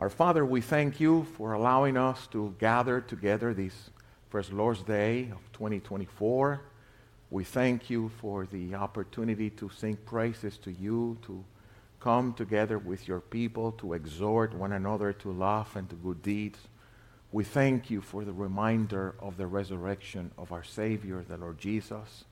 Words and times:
Our 0.00 0.08
Father, 0.08 0.46
we 0.46 0.62
thank 0.62 0.98
you 0.98 1.26
for 1.36 1.52
allowing 1.52 1.98
us 1.98 2.26
to 2.28 2.54
gather 2.58 3.02
together 3.02 3.52
this 3.52 3.90
first 4.30 4.50
Lord's 4.50 4.82
Day 4.82 5.24
of 5.24 5.52
2024. 5.52 6.62
We 7.28 7.44
thank 7.44 7.90
you 7.90 8.10
for 8.18 8.46
the 8.46 8.76
opportunity 8.76 9.50
to 9.50 9.68
sing 9.68 9.98
praises 10.06 10.56
to 10.64 10.72
you, 10.72 11.18
to 11.26 11.44
come 12.00 12.32
together 12.32 12.78
with 12.78 13.06
your 13.06 13.20
people, 13.20 13.72
to 13.72 13.92
exhort 13.92 14.54
one 14.54 14.72
another 14.72 15.12
to 15.12 15.32
love 15.32 15.76
and 15.76 15.86
to 15.90 15.96
good 15.96 16.22
deeds. 16.22 16.60
We 17.30 17.44
thank 17.44 17.90
you 17.90 18.00
for 18.00 18.24
the 18.24 18.32
reminder 18.32 19.16
of 19.20 19.36
the 19.36 19.48
resurrection 19.48 20.30
of 20.38 20.50
our 20.50 20.64
Savior, 20.64 21.22
the 21.28 21.36
Lord 21.36 21.58
Jesus, 21.58 22.24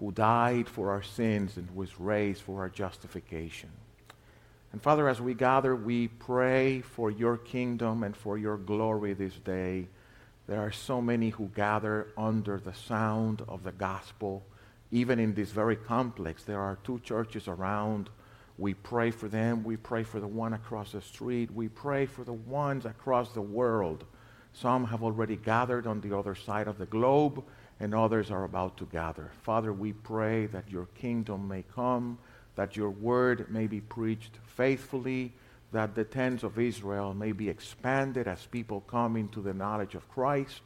who 0.00 0.10
died 0.10 0.68
for 0.68 0.90
our 0.90 1.04
sins 1.04 1.56
and 1.56 1.70
was 1.70 2.00
raised 2.00 2.42
for 2.42 2.62
our 2.62 2.68
justification. 2.68 3.70
And 4.72 4.82
Father, 4.82 5.08
as 5.08 5.20
we 5.20 5.34
gather, 5.34 5.74
we 5.74 6.08
pray 6.08 6.80
for 6.80 7.10
your 7.10 7.36
kingdom 7.38 8.02
and 8.02 8.16
for 8.16 8.36
your 8.36 8.56
glory 8.56 9.14
this 9.14 9.34
day. 9.34 9.86
There 10.46 10.60
are 10.60 10.72
so 10.72 11.00
many 11.00 11.30
who 11.30 11.46
gather 11.54 12.08
under 12.16 12.58
the 12.58 12.74
sound 12.74 13.42
of 13.48 13.64
the 13.64 13.72
gospel. 13.72 14.44
Even 14.90 15.18
in 15.18 15.34
this 15.34 15.50
very 15.50 15.76
complex, 15.76 16.44
there 16.44 16.60
are 16.60 16.78
two 16.84 17.00
churches 17.00 17.48
around. 17.48 18.10
We 18.58 18.74
pray 18.74 19.10
for 19.10 19.28
them. 19.28 19.64
We 19.64 19.76
pray 19.76 20.02
for 20.02 20.20
the 20.20 20.28
one 20.28 20.52
across 20.52 20.92
the 20.92 21.00
street. 21.00 21.50
We 21.50 21.68
pray 21.68 22.06
for 22.06 22.24
the 22.24 22.32
ones 22.32 22.84
across 22.84 23.32
the 23.32 23.42
world. 23.42 24.04
Some 24.52 24.86
have 24.86 25.02
already 25.02 25.36
gathered 25.36 25.86
on 25.86 26.00
the 26.00 26.16
other 26.16 26.34
side 26.34 26.68
of 26.68 26.78
the 26.78 26.86
globe, 26.86 27.44
and 27.80 27.94
others 27.94 28.30
are 28.30 28.44
about 28.44 28.76
to 28.78 28.86
gather. 28.86 29.30
Father, 29.42 29.72
we 29.72 29.92
pray 29.92 30.46
that 30.46 30.70
your 30.70 30.86
kingdom 30.94 31.46
may 31.48 31.64
come 31.74 32.18
that 32.56 32.76
your 32.76 32.90
word 32.90 33.50
may 33.50 33.66
be 33.66 33.80
preached 33.80 34.38
faithfully, 34.46 35.32
that 35.72 35.94
the 35.94 36.04
tents 36.04 36.42
of 36.42 36.58
Israel 36.58 37.14
may 37.14 37.32
be 37.32 37.48
expanded 37.48 38.26
as 38.26 38.46
people 38.46 38.80
come 38.82 39.16
into 39.16 39.40
the 39.40 39.54
knowledge 39.54 39.94
of 39.94 40.08
Christ. 40.08 40.62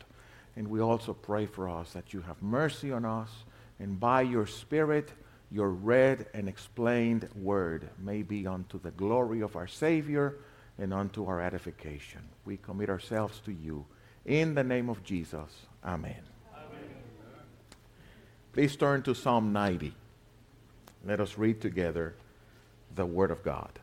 And 0.57 0.69
we 0.69 0.81
also 0.81 1.13
pray 1.13 1.47
for 1.47 1.69
us 1.69 1.93
that 1.93 2.13
you 2.13 2.23
have 2.23 2.41
mercy 2.43 2.93
on 2.93 3.05
us, 3.05 3.31
and 3.79 3.99
by 3.99 4.23
your 4.23 4.47
Spirit, 4.47 5.11
your 5.51 5.71
read 5.71 6.27
and 6.33 6.49
explained 6.49 7.29
word 7.35 7.89
may 7.99 8.23
be 8.23 8.47
unto 8.47 8.79
the 8.81 8.93
glory 8.93 9.41
of 9.41 9.57
our 9.57 9.67
Savior 9.67 10.37
and 10.79 10.95
unto 10.95 11.27
our 11.27 11.41
edification. 11.41 12.21
We 12.45 12.57
commit 12.57 12.89
ourselves 12.89 13.41
to 13.41 13.53
you. 13.53 13.85
In 14.25 14.55
the 14.55 14.65
name 14.65 14.89
of 14.89 15.03
Jesus, 15.03 15.67
amen. 15.85 16.15
amen. 16.55 16.81
Please 18.53 18.77
turn 18.77 19.03
to 19.03 19.15
Psalm 19.15 19.53
90. 19.53 19.95
Let 21.05 21.21
us 21.21 21.39
read 21.39 21.61
together 21.61 22.15
the 22.95 23.07
Word 23.07 23.31
of 23.31 23.43
God. 23.43 23.79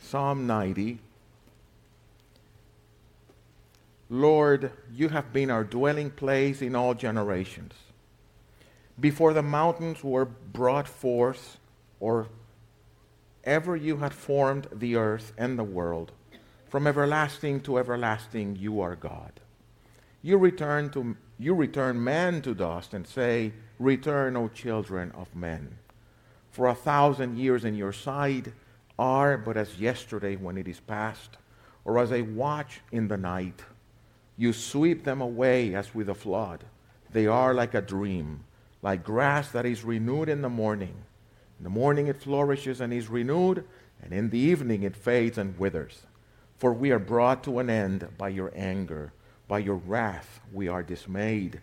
Psalm 0.00 0.46
90. 0.46 0.98
Lord, 4.08 4.72
you 4.92 5.08
have 5.08 5.32
been 5.32 5.50
our 5.50 5.62
dwelling 5.62 6.10
place 6.10 6.62
in 6.62 6.74
all 6.74 6.94
generations. 6.94 7.74
Before 8.98 9.32
the 9.32 9.42
mountains 9.42 10.02
were 10.02 10.24
brought 10.24 10.88
forth, 10.88 11.58
or 12.00 12.26
ever 13.44 13.76
you 13.76 13.98
had 13.98 14.12
formed 14.12 14.66
the 14.72 14.96
earth 14.96 15.32
and 15.38 15.58
the 15.58 15.64
world, 15.64 16.12
from 16.68 16.86
everlasting 16.86 17.60
to 17.60 17.78
everlasting 17.78 18.56
you 18.56 18.80
are 18.80 18.96
God. 18.96 19.32
You 20.22 20.38
return 20.38 20.90
to 20.90 21.16
you 21.38 21.54
return 21.54 22.02
man 22.02 22.42
to 22.42 22.54
dust 22.54 22.92
and 22.92 23.06
say, 23.06 23.52
Return, 23.80 24.36
O 24.36 24.48
children 24.48 25.10
of 25.12 25.34
men. 25.34 25.78
For 26.50 26.66
a 26.66 26.74
thousand 26.74 27.38
years 27.38 27.64
in 27.64 27.74
your 27.74 27.94
sight 27.94 28.48
are 28.98 29.38
but 29.38 29.56
as 29.56 29.80
yesterday 29.80 30.36
when 30.36 30.58
it 30.58 30.68
is 30.68 30.80
past, 30.80 31.38
or 31.86 31.98
as 31.98 32.12
a 32.12 32.20
watch 32.20 32.82
in 32.92 33.08
the 33.08 33.16
night. 33.16 33.62
You 34.36 34.52
sweep 34.52 35.04
them 35.04 35.22
away 35.22 35.74
as 35.74 35.94
with 35.94 36.10
a 36.10 36.14
flood. 36.14 36.64
They 37.10 37.26
are 37.26 37.54
like 37.54 37.72
a 37.72 37.80
dream, 37.80 38.44
like 38.82 39.02
grass 39.02 39.50
that 39.52 39.64
is 39.64 39.82
renewed 39.82 40.28
in 40.28 40.42
the 40.42 40.50
morning. 40.50 40.94
In 41.58 41.64
the 41.64 41.70
morning 41.70 42.06
it 42.06 42.20
flourishes 42.20 42.82
and 42.82 42.92
is 42.92 43.08
renewed, 43.08 43.64
and 44.02 44.12
in 44.12 44.28
the 44.28 44.38
evening 44.38 44.82
it 44.82 44.94
fades 44.94 45.38
and 45.38 45.58
withers. 45.58 46.02
For 46.58 46.74
we 46.74 46.90
are 46.90 46.98
brought 46.98 47.42
to 47.44 47.60
an 47.60 47.70
end 47.70 48.08
by 48.18 48.28
your 48.28 48.52
anger. 48.54 49.14
By 49.48 49.60
your 49.60 49.76
wrath 49.76 50.40
we 50.52 50.68
are 50.68 50.82
dismayed. 50.82 51.62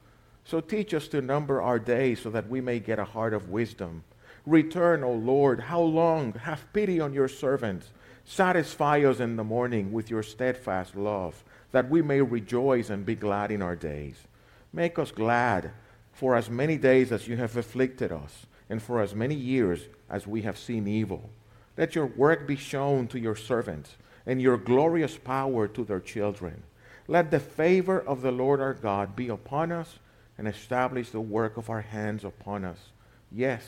So 0.43 0.59
teach 0.59 0.93
us 0.93 1.07
to 1.09 1.21
number 1.21 1.61
our 1.61 1.79
days 1.79 2.21
so 2.21 2.29
that 2.31 2.49
we 2.49 2.61
may 2.61 2.79
get 2.79 2.99
a 2.99 3.05
heart 3.05 3.33
of 3.33 3.49
wisdom. 3.49 4.03
Return, 4.45 5.03
O 5.03 5.13
Lord, 5.13 5.59
how 5.59 5.81
long? 5.81 6.33
Have 6.33 6.71
pity 6.73 6.99
on 6.99 7.13
your 7.13 7.27
servants. 7.27 7.89
Satisfy 8.25 9.03
us 9.03 9.19
in 9.19 9.35
the 9.35 9.43
morning 9.43 9.91
with 9.91 10.09
your 10.09 10.23
steadfast 10.23 10.95
love, 10.95 11.43
that 11.71 11.89
we 11.89 12.01
may 12.01 12.21
rejoice 12.21 12.89
and 12.89 13.05
be 13.05 13.15
glad 13.15 13.51
in 13.51 13.61
our 13.61 13.75
days. 13.75 14.15
Make 14.73 14.97
us 14.97 15.11
glad 15.11 15.71
for 16.11 16.35
as 16.35 16.49
many 16.49 16.77
days 16.77 17.11
as 17.11 17.27
you 17.27 17.37
have 17.37 17.55
afflicted 17.57 18.11
us, 18.11 18.45
and 18.69 18.81
for 18.81 19.01
as 19.01 19.15
many 19.15 19.35
years 19.35 19.81
as 20.09 20.27
we 20.27 20.41
have 20.43 20.57
seen 20.57 20.87
evil. 20.87 21.29
Let 21.77 21.95
your 21.95 22.05
work 22.05 22.47
be 22.47 22.55
shown 22.55 23.07
to 23.07 23.19
your 23.19 23.35
servants, 23.35 23.95
and 24.25 24.41
your 24.41 24.57
glorious 24.57 25.17
power 25.17 25.67
to 25.67 25.83
their 25.83 25.99
children. 25.99 26.63
Let 27.07 27.31
the 27.31 27.39
favor 27.39 27.99
of 27.99 28.21
the 28.21 28.31
Lord 28.31 28.61
our 28.61 28.73
God 28.73 29.15
be 29.15 29.29
upon 29.29 29.71
us 29.71 29.99
and 30.41 30.47
establish 30.47 31.11
the 31.11 31.21
work 31.21 31.55
of 31.57 31.69
our 31.69 31.81
hands 31.81 32.25
upon 32.25 32.65
us. 32.65 32.79
Yes, 33.31 33.61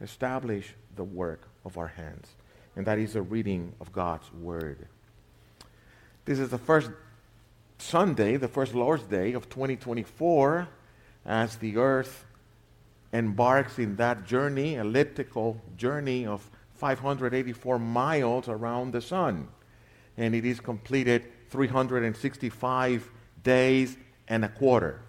establish 0.00 0.72
the 0.96 1.04
work 1.04 1.46
of 1.66 1.76
our 1.76 1.88
hands. 1.88 2.26
And 2.74 2.86
that 2.86 2.98
is 2.98 3.14
a 3.14 3.20
reading 3.20 3.74
of 3.78 3.92
God's 3.92 4.32
Word. 4.32 4.88
This 6.24 6.38
is 6.38 6.48
the 6.48 6.56
first 6.56 6.90
Sunday, 7.76 8.38
the 8.38 8.48
first 8.48 8.74
Lord's 8.74 9.02
Day 9.02 9.34
of 9.34 9.50
2024, 9.50 10.66
as 11.26 11.56
the 11.56 11.76
earth 11.76 12.24
embarks 13.12 13.78
in 13.78 13.96
that 13.96 14.24
journey, 14.24 14.76
elliptical 14.76 15.60
journey 15.76 16.24
of 16.24 16.50
584 16.76 17.78
miles 17.78 18.48
around 18.48 18.92
the 18.92 19.02
sun. 19.02 19.48
And 20.16 20.34
it 20.34 20.46
is 20.46 20.58
completed 20.58 21.26
365 21.50 23.10
days 23.42 23.98
and 24.26 24.42
a 24.42 24.48
quarter. 24.48 25.03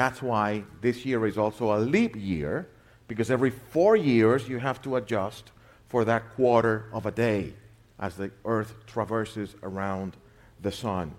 That's 0.00 0.22
why 0.22 0.64
this 0.80 1.04
year 1.04 1.26
is 1.26 1.36
also 1.36 1.76
a 1.76 1.78
leap 1.78 2.16
year, 2.16 2.66
because 3.06 3.30
every 3.30 3.50
four 3.50 3.96
years 3.96 4.48
you 4.48 4.58
have 4.58 4.80
to 4.80 4.96
adjust 4.96 5.52
for 5.90 6.06
that 6.06 6.34
quarter 6.36 6.86
of 6.90 7.04
a 7.04 7.10
day 7.10 7.52
as 7.98 8.16
the 8.16 8.30
earth 8.46 8.72
traverses 8.86 9.54
around 9.62 10.16
the 10.62 10.72
sun. 10.72 11.12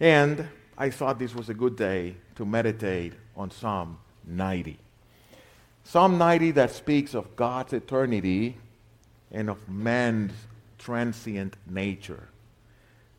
And 0.00 0.48
I 0.76 0.90
thought 0.90 1.20
this 1.20 1.32
was 1.32 1.48
a 1.48 1.54
good 1.54 1.76
day 1.76 2.16
to 2.34 2.44
meditate 2.44 3.12
on 3.36 3.52
Psalm 3.52 4.00
90. 4.26 4.78
Psalm 5.84 6.18
90 6.18 6.50
that 6.50 6.72
speaks 6.72 7.14
of 7.14 7.36
God's 7.36 7.72
eternity 7.72 8.56
and 9.30 9.48
of 9.48 9.68
man's 9.68 10.32
transient 10.76 11.54
nature. 11.70 12.30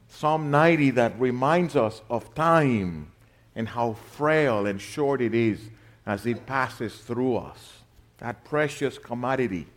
Psalm 0.09 0.51
90 0.51 0.89
that 0.89 1.17
reminds 1.21 1.77
us 1.77 2.01
of 2.09 2.35
time 2.35 3.12
and 3.55 3.67
how 3.67 3.93
frail 3.93 4.65
and 4.65 4.81
short 4.81 5.21
it 5.21 5.33
is 5.33 5.59
as 6.05 6.25
it 6.25 6.45
passes 6.45 6.95
through 6.95 7.37
us. 7.37 7.79
That 8.17 8.43
precious 8.43 8.97
commodity 8.97 9.67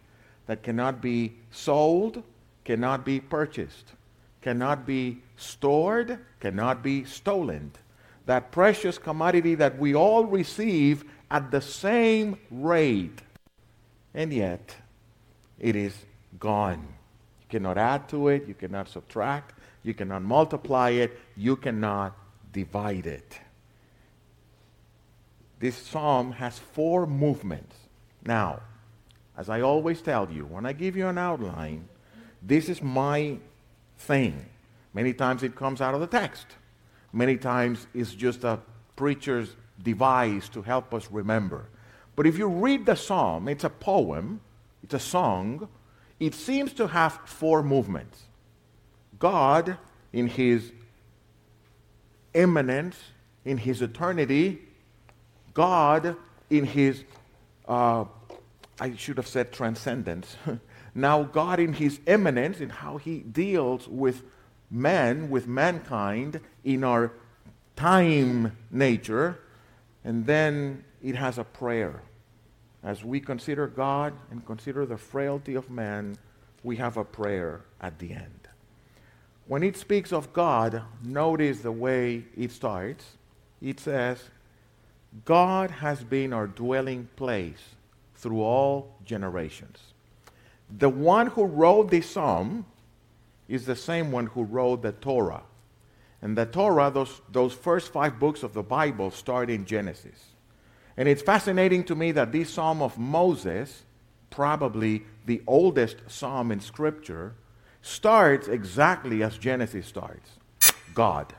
that 0.47 0.63
cannot 0.63 1.01
be 1.01 1.35
sold, 1.51 2.23
cannot 2.65 3.05
be 3.05 3.21
purchased, 3.21 3.93
cannot 4.41 4.87
be 4.87 5.19
stored, 5.37 6.19
cannot 6.41 6.83
be 6.83 7.05
stolen. 7.05 7.73
That 8.27 8.51
precious 8.51 8.99
commodity 8.99 9.55
that 9.57 9.79
we 9.79 9.95
all 9.95 10.25
receive 10.25 11.05
at 11.31 11.51
the 11.51 11.61
same 11.61 12.39
rate. 12.51 13.23
And 14.15 14.33
yet, 14.33 14.75
it 15.59 15.77
is 15.77 15.95
gone. 16.39 16.87
You 17.41 17.47
cannot 17.49 17.79
add 17.79 18.09
to 18.09 18.29
it, 18.29 18.49
you 18.49 18.55
cannot 18.55 18.89
subtract, 18.89 19.55
you 19.83 19.95
cannot 19.95 20.23
multiply 20.23 20.91
it, 20.91 21.19
you 21.37 21.57
cannot 21.57 22.17
divide 22.53 23.07
it 23.07 23.41
this 25.59 25.77
psalm 25.77 26.33
has 26.33 26.59
four 26.59 27.07
movements. 27.07 27.77
Now, 28.25 28.61
as 29.37 29.49
I 29.49 29.61
always 29.61 30.01
tell 30.03 30.31
you, 30.31 30.45
when 30.45 30.67
I 30.67 30.73
give 30.73 30.97
you 30.97 31.07
an 31.09 31.19
outline, 31.19 31.89
this 32.43 32.69
is 32.69 32.83
my 32.83 33.39
thing. 33.99 34.47
Many 34.95 35.13
times 35.13 35.43
it 35.43 35.57
comes 35.57 35.81
out 35.81 35.95
of 35.95 36.01
the 36.01 36.07
text. 36.07 36.47
Many 37.13 37.37
times 37.37 37.87
it's 37.95 38.15
just 38.15 38.45
a 38.45 38.61
preacher's 38.97 39.55
device 39.83 40.49
to 40.51 40.63
help 40.63 40.95
us 40.95 41.09
remember. 41.11 41.67
But 42.15 42.27
if 42.27 42.39
you 42.39 42.49
read 42.49 42.87
the 42.87 42.97
psalm, 42.97 43.49
it's 43.49 43.65
a 43.65 43.71
poem, 43.71 44.41
it's 44.83 44.95
a 44.95 44.99
song, 44.99 45.69
it 46.19 46.35
seems 46.35 46.73
to 46.75 46.87
have 46.87 47.21
four 47.27 47.63
movements. 47.63 48.23
God, 49.19 49.77
in 50.13 50.29
his 50.29 50.73
immanence, 52.33 52.97
in 53.45 53.59
his 53.59 53.83
eternity, 53.83 54.61
God, 55.57 56.17
in 56.51 56.67
his, 56.67 57.03
uh, 57.67 58.05
I 58.79 58.95
should 58.97 59.17
have 59.17 59.27
said 59.27 59.53
transcendence. 59.53 60.37
now, 60.95 61.23
God, 61.23 61.59
in 61.59 61.73
his 61.73 61.99
immanence, 62.07 62.61
in 62.61 62.69
how 62.69 62.99
he 62.99 63.21
deals 63.21 63.89
with 63.89 64.23
man, 64.71 65.31
with 65.31 65.47
mankind, 65.47 66.41
in 66.63 66.85
our 66.85 67.11
time 67.75 68.55
nature, 68.71 69.39
and 70.05 70.27
then 70.27 70.85
it 71.03 71.15
has 71.15 71.39
a 71.39 71.45
prayer. 71.45 72.03
As 72.85 73.03
we 73.03 73.19
consider 73.19 73.67
God 73.67 74.13
and 74.31 74.45
consider 74.45 74.85
the 74.85 74.99
frailty 74.99 75.55
of 75.55 75.71
man, 75.71 76.19
we 76.65 76.77
have 76.77 76.99
a 76.99 77.05
prayer 77.05 77.63
at 77.81 77.99
the 77.99 78.13
end. 78.13 78.49
When 79.47 79.63
it 79.63 79.79
speaks 79.79 80.13
of 80.13 80.35
God, 80.35 80.83
notice 81.03 81.61
the 81.61 81.73
way 81.73 82.25
it 82.37 82.53
starts. 82.53 83.05
It 83.63 83.81
says, 83.81 84.23
God 85.25 85.71
has 85.71 86.03
been 86.03 86.33
our 86.33 86.47
dwelling 86.47 87.09
place 87.17 87.75
through 88.15 88.43
all 88.43 88.97
generations. 89.05 89.79
The 90.79 90.89
one 90.89 91.29
who 91.29 91.45
wrote 91.45 91.91
this 91.91 92.11
psalm 92.11 92.67
is 93.49 93.67
the 93.67 93.77
same 93.77 94.11
one 94.11 94.27
who 94.27 94.43
wrote 94.43 94.83
the 94.83 94.93
Torah. 94.93 95.43
And 96.23 96.37
the 96.37 96.47
Torah, 96.47 96.91
those, 96.91 97.21
those 97.31 97.53
first 97.53 97.93
five 97.93 98.19
books 98.19 98.43
of 98.43 98.53
the 98.53 98.63
Bible, 98.63 99.11
start 99.11 99.49
in 99.49 99.65
Genesis. 99.65 100.25
And 100.97 101.09
it's 101.09 101.23
fascinating 101.23 101.85
to 101.85 101.95
me 101.95 102.13
that 102.13 102.33
this 102.33 102.51
psalm 102.51 102.83
of 102.83 102.99
Moses, 102.99 103.85
probably 104.31 105.05
the 105.27 105.43
oldest 105.47 105.97
psalm 106.09 106.51
in 106.51 106.61
Scripture, 106.61 107.35
starts 107.83 108.49
exactly 108.49 109.23
as 109.23 109.39
Genesis 109.39 109.87
starts 109.87 110.31
God. 110.95 111.33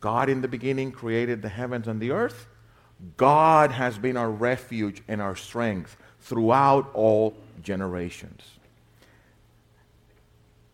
God 0.00 0.28
in 0.28 0.40
the 0.40 0.48
beginning 0.48 0.92
created 0.92 1.42
the 1.42 1.48
heavens 1.48 1.88
and 1.88 2.00
the 2.00 2.10
earth. 2.10 2.48
God 3.16 3.72
has 3.72 3.98
been 3.98 4.16
our 4.16 4.30
refuge 4.30 5.02
and 5.08 5.20
our 5.20 5.36
strength 5.36 5.96
throughout 6.20 6.90
all 6.94 7.36
generations. 7.62 8.42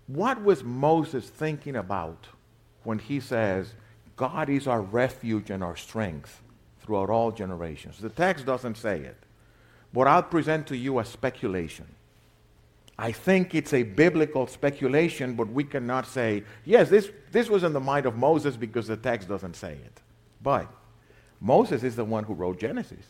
What 0.07 0.43
was 0.43 0.63
Moses 0.63 1.29
thinking 1.29 1.77
about 1.77 2.27
when 2.85 2.99
he 2.99 3.21
says, 3.21 3.75
God 4.17 4.49
is 4.49 4.67
our 4.67 4.83
refuge 4.83 5.51
and 5.51 5.65
our 5.65 5.77
strength 5.77 6.43
throughout 6.81 7.11
all 7.11 7.33
generations? 7.33 7.99
The 7.99 8.11
text 8.11 8.45
doesn't 8.45 8.77
say 8.77 9.01
it, 9.01 9.17
but 9.93 10.07
I'll 10.07 10.23
present 10.23 10.67
to 10.69 10.77
you 10.77 10.99
a 10.99 11.05
speculation. 11.05 11.87
I 12.99 13.13
think 13.13 13.55
it's 13.55 13.73
a 13.73 13.83
biblical 13.83 14.47
speculation, 14.47 15.35
but 15.35 15.49
we 15.49 15.65
cannot 15.65 16.07
say, 16.07 16.45
yes, 16.65 16.89
this, 16.89 17.11
this 17.31 17.49
was 17.49 17.65
in 17.65 17.73
the 17.73 17.81
mind 17.81 18.07
of 18.07 18.17
Moses 18.17 18.57
because 18.57 18.87
the 18.87 18.97
text 18.97 19.29
doesn't 19.29 19.57
say 19.57 19.73
it. 19.73 20.01
But 20.43 20.69
Moses 21.41 21.83
is 21.83 21.97
the 21.97 22.05
one 22.05 22.25
who 22.25 22.35
wrote 22.35 22.61
Genesis. 22.61 23.05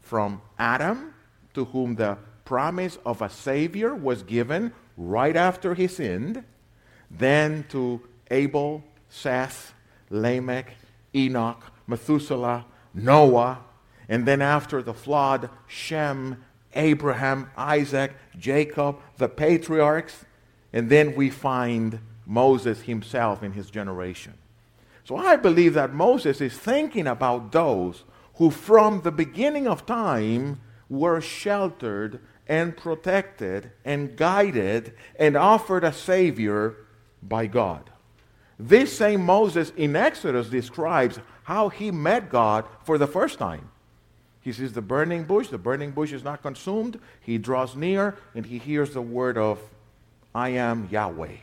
From 0.00 0.42
Adam, 0.58 1.14
to 1.54 1.66
whom 1.66 1.94
the 1.94 2.18
promise 2.44 2.98
of 3.06 3.22
a 3.22 3.30
Savior 3.30 3.94
was 3.94 4.22
given 4.22 4.72
right 4.96 5.36
after 5.36 5.74
he 5.74 5.86
sinned, 5.86 6.42
then 7.10 7.64
to 7.70 8.00
Abel, 8.30 8.82
Seth, 9.08 9.74
Lamech, 10.10 10.72
Enoch, 11.14 11.62
Methuselah, 11.86 12.64
Noah, 12.92 13.60
and 14.08 14.26
then 14.26 14.42
after 14.42 14.82
the 14.82 14.94
flood, 14.94 15.48
Shem, 15.66 16.44
Abraham, 16.74 17.50
Isaac, 17.56 18.12
Jacob, 18.38 18.98
the 19.16 19.28
patriarchs, 19.28 20.24
and 20.72 20.88
then 20.90 21.14
we 21.14 21.30
find 21.30 22.00
Moses 22.26 22.82
himself 22.82 23.42
in 23.42 23.52
his 23.52 23.70
generation. 23.70 24.34
So 25.04 25.16
I 25.16 25.36
believe 25.36 25.74
that 25.74 25.92
Moses 25.92 26.40
is 26.40 26.56
thinking 26.56 27.06
about 27.06 27.52
those 27.52 28.04
who, 28.36 28.50
from 28.50 29.02
the 29.02 29.12
beginning 29.12 29.68
of 29.68 29.86
time, 29.86 30.60
were 30.88 31.20
sheltered 31.20 32.20
and 32.48 32.76
protected 32.76 33.70
and 33.84 34.16
guided 34.16 34.94
and 35.18 35.36
offered 35.36 35.84
a 35.84 35.92
Savior 35.92 36.76
by 37.22 37.46
God. 37.46 37.90
This 38.58 38.96
same 38.96 39.24
Moses 39.24 39.72
in 39.76 39.96
Exodus 39.96 40.48
describes 40.48 41.18
how 41.44 41.68
he 41.68 41.90
met 41.90 42.30
God 42.30 42.64
for 42.84 42.98
the 42.98 43.06
first 43.06 43.38
time. 43.38 43.70
He 44.44 44.52
sees 44.52 44.74
the 44.74 44.82
burning 44.82 45.24
bush. 45.24 45.48
The 45.48 45.56
burning 45.56 45.92
bush 45.92 46.12
is 46.12 46.22
not 46.22 46.42
consumed. 46.42 47.00
He 47.22 47.38
draws 47.38 47.74
near 47.74 48.18
and 48.34 48.44
he 48.44 48.58
hears 48.58 48.92
the 48.92 49.00
word 49.00 49.38
of, 49.38 49.58
I 50.34 50.50
am 50.50 50.86
Yahweh. 50.90 51.36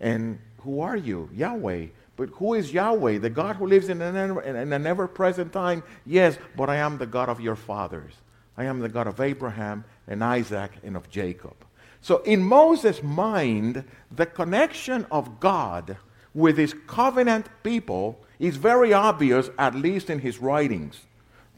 And 0.00 0.38
who 0.62 0.80
are 0.80 0.96
you? 0.96 1.28
Yahweh. 1.34 1.88
But 2.16 2.30
who 2.30 2.54
is 2.54 2.72
Yahweh? 2.72 3.18
The 3.18 3.28
God 3.28 3.56
who 3.56 3.66
lives 3.66 3.90
in 3.90 4.00
an 4.00 4.86
ever 4.86 5.06
present 5.06 5.52
time? 5.52 5.82
Yes, 6.06 6.38
but 6.56 6.70
I 6.70 6.76
am 6.76 6.96
the 6.96 7.06
God 7.06 7.28
of 7.28 7.42
your 7.42 7.56
fathers. 7.56 8.14
I 8.56 8.64
am 8.64 8.80
the 8.80 8.88
God 8.88 9.06
of 9.06 9.20
Abraham 9.20 9.84
and 10.06 10.24
Isaac 10.24 10.72
and 10.82 10.96
of 10.96 11.10
Jacob. 11.10 11.56
So 12.00 12.22
in 12.22 12.42
Moses' 12.42 13.02
mind, 13.02 13.84
the 14.10 14.24
connection 14.24 15.06
of 15.10 15.40
God 15.40 15.98
with 16.32 16.56
his 16.56 16.74
covenant 16.86 17.48
people 17.62 18.24
is 18.38 18.56
very 18.56 18.94
obvious, 18.94 19.50
at 19.58 19.74
least 19.74 20.08
in 20.08 20.20
his 20.20 20.38
writings. 20.38 21.02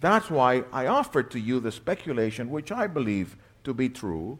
That's 0.00 0.30
why 0.30 0.64
I 0.72 0.86
offered 0.86 1.30
to 1.32 1.40
you 1.40 1.60
the 1.60 1.72
speculation, 1.72 2.50
which 2.50 2.72
I 2.72 2.86
believe 2.86 3.36
to 3.64 3.74
be 3.74 3.88
true, 3.88 4.38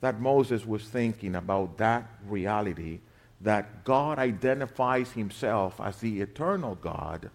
that 0.00 0.20
Moses 0.20 0.64
was 0.66 0.84
thinking 0.84 1.34
about 1.34 1.78
that 1.78 2.08
reality 2.26 3.00
that 3.40 3.84
God 3.84 4.18
identifies 4.18 5.10
himself 5.12 5.80
as 5.80 5.96
the 5.98 6.20
eternal 6.20 6.76
God, 6.76 7.30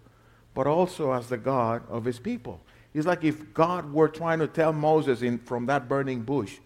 but 0.54 0.66
also 0.66 1.12
as 1.12 1.28
the 1.28 1.36
God 1.36 1.82
of 1.88 2.04
his 2.04 2.18
people. 2.18 2.60
It's 2.94 3.06
like 3.06 3.24
if 3.24 3.52
God 3.52 3.92
were 3.92 4.08
trying 4.08 4.38
to 4.38 4.46
tell 4.46 4.72
Moses 4.72 5.22
in, 5.22 5.38
from 5.38 5.66
that 5.66 5.88
burning 5.88 6.22
bush, 6.22 6.58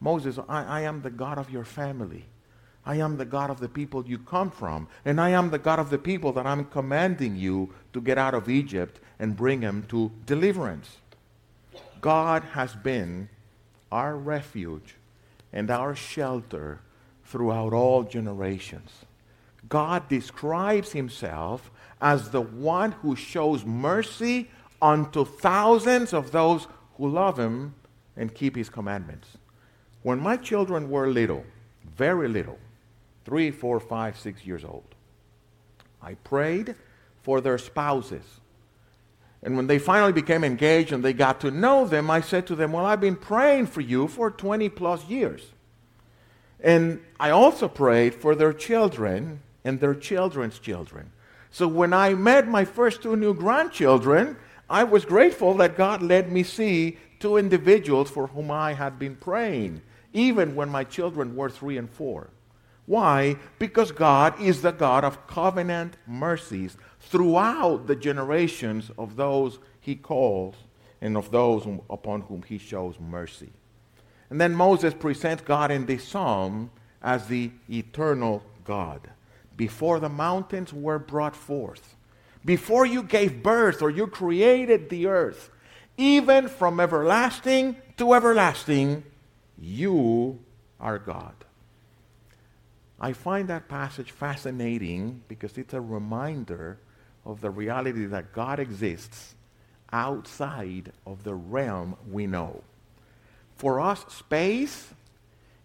Moses, 0.00 0.38
I, 0.48 0.64
I 0.64 0.80
am 0.82 1.02
the 1.02 1.10
God 1.10 1.38
of 1.38 1.50
your 1.50 1.64
family. 1.64 2.26
I 2.84 2.96
am 2.96 3.16
the 3.16 3.24
God 3.24 3.50
of 3.50 3.60
the 3.60 3.68
people 3.68 4.06
you 4.06 4.18
come 4.18 4.50
from. 4.50 4.88
And 5.04 5.20
I 5.20 5.30
am 5.30 5.50
the 5.50 5.58
God 5.58 5.78
of 5.78 5.90
the 5.90 5.98
people 5.98 6.32
that 6.32 6.46
I'm 6.46 6.64
commanding 6.66 7.36
you 7.36 7.74
to 7.92 8.00
get 8.00 8.18
out 8.18 8.34
of 8.34 8.48
Egypt 8.48 9.00
and 9.20 9.36
bring 9.36 9.60
them 9.60 9.84
to 9.90 10.10
deliverance. 10.26 10.96
God 12.00 12.42
has 12.52 12.74
been 12.74 13.28
our 13.92 14.16
refuge 14.16 14.96
and 15.52 15.70
our 15.70 15.94
shelter 15.94 16.80
throughout 17.24 17.72
all 17.72 18.02
generations. 18.02 18.90
God 19.68 20.08
describes 20.08 20.92
himself 20.92 21.70
as 22.00 22.30
the 22.30 22.40
one 22.40 22.92
who 22.92 23.14
shows 23.14 23.64
mercy 23.64 24.50
unto 24.80 25.24
thousands 25.24 26.14
of 26.14 26.32
those 26.32 26.66
who 26.96 27.08
love 27.08 27.38
him 27.38 27.74
and 28.16 28.34
keep 28.34 28.56
his 28.56 28.70
commandments. 28.70 29.36
When 30.02 30.18
my 30.18 30.38
children 30.38 30.88
were 30.88 31.08
little, 31.08 31.44
very 31.96 32.26
little, 32.26 32.58
three, 33.26 33.50
four, 33.50 33.78
five, 33.78 34.18
six 34.18 34.46
years 34.46 34.64
old. 34.64 34.94
I 36.02 36.14
prayed 36.14 36.74
for 37.22 37.42
their 37.42 37.58
spouses. 37.58 38.39
And 39.42 39.56
when 39.56 39.66
they 39.66 39.78
finally 39.78 40.12
became 40.12 40.44
engaged 40.44 40.92
and 40.92 41.02
they 41.02 41.12
got 41.12 41.40
to 41.40 41.50
know 41.50 41.86
them, 41.86 42.10
I 42.10 42.20
said 42.20 42.46
to 42.48 42.54
them, 42.54 42.72
Well, 42.72 42.84
I've 42.84 43.00
been 43.00 43.16
praying 43.16 43.66
for 43.66 43.80
you 43.80 44.06
for 44.06 44.30
20 44.30 44.68
plus 44.68 45.06
years. 45.06 45.52
And 46.62 47.00
I 47.18 47.30
also 47.30 47.68
prayed 47.68 48.14
for 48.14 48.34
their 48.34 48.52
children 48.52 49.40
and 49.64 49.80
their 49.80 49.94
children's 49.94 50.58
children. 50.58 51.10
So 51.50 51.66
when 51.66 51.92
I 51.92 52.14
met 52.14 52.48
my 52.48 52.64
first 52.64 53.02
two 53.02 53.16
new 53.16 53.34
grandchildren, 53.34 54.36
I 54.68 54.84
was 54.84 55.04
grateful 55.04 55.54
that 55.54 55.76
God 55.76 56.02
let 56.02 56.30
me 56.30 56.42
see 56.42 56.98
two 57.18 57.38
individuals 57.38 58.10
for 58.10 58.28
whom 58.28 58.50
I 58.50 58.74
had 58.74 58.98
been 58.98 59.16
praying, 59.16 59.82
even 60.12 60.54
when 60.54 60.68
my 60.68 60.84
children 60.84 61.34
were 61.34 61.50
three 61.50 61.76
and 61.76 61.90
four. 61.90 62.28
Why? 62.86 63.36
Because 63.58 63.92
God 63.92 64.40
is 64.40 64.62
the 64.62 64.72
God 64.72 65.04
of 65.04 65.26
covenant 65.26 65.96
mercies 66.06 66.76
throughout 66.98 67.86
the 67.86 67.96
generations 67.96 68.90
of 68.98 69.16
those 69.16 69.58
he 69.80 69.94
calls 69.94 70.56
and 71.00 71.16
of 71.16 71.30
those 71.30 71.66
upon 71.88 72.22
whom 72.22 72.42
he 72.42 72.58
shows 72.58 72.98
mercy. 73.00 73.50
And 74.28 74.40
then 74.40 74.54
Moses 74.54 74.94
presents 74.94 75.42
God 75.42 75.70
in 75.70 75.86
this 75.86 76.04
psalm 76.04 76.70
as 77.02 77.26
the 77.26 77.50
eternal 77.68 78.42
God. 78.64 79.10
Before 79.56 79.98
the 79.98 80.08
mountains 80.08 80.72
were 80.72 80.98
brought 80.98 81.36
forth, 81.36 81.96
before 82.44 82.86
you 82.86 83.02
gave 83.02 83.42
birth 83.42 83.82
or 83.82 83.90
you 83.90 84.06
created 84.06 84.88
the 84.88 85.06
earth, 85.06 85.50
even 85.96 86.48
from 86.48 86.80
everlasting 86.80 87.76
to 87.98 88.14
everlasting, 88.14 89.04
you 89.58 90.38
are 90.78 90.98
God. 90.98 91.34
I 93.00 93.12
find 93.14 93.48
that 93.48 93.68
passage 93.68 94.10
fascinating 94.10 95.22
because 95.26 95.56
it's 95.56 95.72
a 95.72 95.80
reminder 95.80 96.78
of 97.24 97.40
the 97.40 97.50
reality 97.50 98.04
that 98.06 98.32
God 98.32 98.58
exists 98.58 99.34
outside 99.92 100.92
of 101.06 101.24
the 101.24 101.34
realm 101.34 101.96
we 102.10 102.26
know. 102.26 102.62
For 103.56 103.80
us, 103.80 104.04
space 104.08 104.88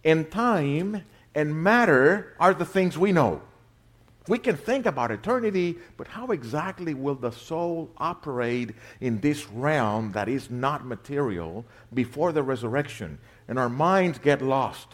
and 0.03 0.29
time 0.31 1.03
and 1.33 1.63
matter 1.63 2.33
are 2.39 2.53
the 2.53 2.65
things 2.65 2.97
we 2.97 3.11
know. 3.11 3.41
We 4.27 4.39
can 4.39 4.57
think 4.57 4.87
about 4.87 5.11
eternity, 5.11 5.77
but 5.97 6.07
how 6.07 6.27
exactly 6.27 6.95
will 6.95 7.15
the 7.15 7.31
soul 7.31 7.91
operate 7.97 8.71
in 8.99 9.19
this 9.19 9.47
realm 9.49 10.13
that 10.13 10.27
is 10.27 10.49
not 10.49 10.85
material 10.85 11.63
before 11.93 12.31
the 12.31 12.41
resurrection? 12.41 13.19
And 13.47 13.59
our 13.59 13.69
minds 13.69 14.17
get 14.17 14.41
lost. 14.41 14.87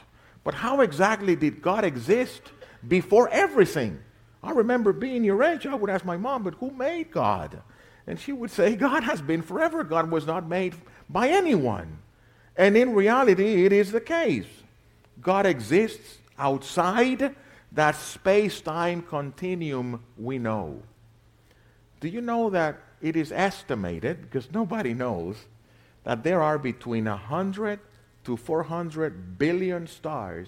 But 0.44 0.56
how 0.56 0.82
exactly 0.82 1.36
did 1.36 1.62
God 1.62 1.84
exist 1.84 2.42
before 2.88 3.30
everything? 3.30 4.00
I 4.44 4.52
remember 4.52 4.92
being 4.92 5.24
your 5.24 5.44
age, 5.44 5.68
I 5.68 5.76
would 5.76 5.90
ask 5.90 6.04
my 6.04 6.18
mom, 6.18 6.44
but 6.44 6.56
who 6.56 6.72
made 6.72 7.12
God? 7.12 7.62
And 8.08 8.20
she 8.20 8.32
would 8.32 8.50
say, 8.50 8.76
God 8.76 9.04
has 9.04 9.22
been 9.22 9.44
forever. 9.44 9.84
God 9.84 10.10
was 10.10 10.26
not 10.26 10.50
made 10.50 10.74
by 11.08 11.30
anyone. 11.30 12.00
And 12.58 12.76
in 12.76 12.94
reality, 12.94 13.66
it 13.66 13.72
is 13.72 13.92
the 13.92 14.02
case. 14.02 14.48
God 15.22 15.46
exists 15.46 16.18
outside 16.40 17.36
that 17.72 17.96
space 17.96 18.60
time 18.60 19.04
continuum 19.04 20.04
we 20.18 20.40
know. 20.40 20.82
Do 22.00 22.08
you 22.08 22.22
know 22.22 22.50
that 22.50 22.80
it 23.00 23.16
is 23.16 23.32
estimated, 23.32 24.24
because 24.24 24.52
nobody 24.52 24.94
knows, 24.94 25.38
that 26.04 26.24
there 26.24 26.42
are 26.42 26.58
between 26.58 27.06
100 27.06 27.80
to 28.24 28.38
400 28.38 29.38
billion 29.38 29.88
stars 29.88 30.48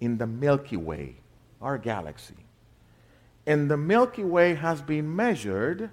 in 0.00 0.18
the 0.18 0.26
Milky 0.26 0.76
Way, 0.76 1.16
our 1.60 1.78
galaxy? 1.78 2.36
And 3.46 3.70
the 3.70 3.76
Milky 3.76 4.24
Way 4.24 4.54
has 4.54 4.82
been 4.82 5.14
measured 5.14 5.90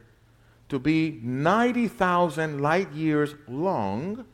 to 0.70 0.80
be 0.80 1.20
90,000 1.22 2.62
light 2.62 2.92
years 2.94 3.36
long. 3.48 4.26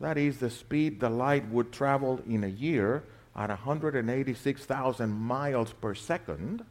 That 0.00 0.18
is 0.18 0.38
the 0.38 0.50
speed 0.50 1.00
the 1.00 1.10
light 1.10 1.48
would 1.50 1.70
travel 1.70 2.20
in 2.28 2.42
a 2.44 2.48
year 2.48 3.04
at 3.36 3.50
186,000 3.50 5.10
miles 5.10 5.72
per 5.72 5.94
second. 5.94 6.64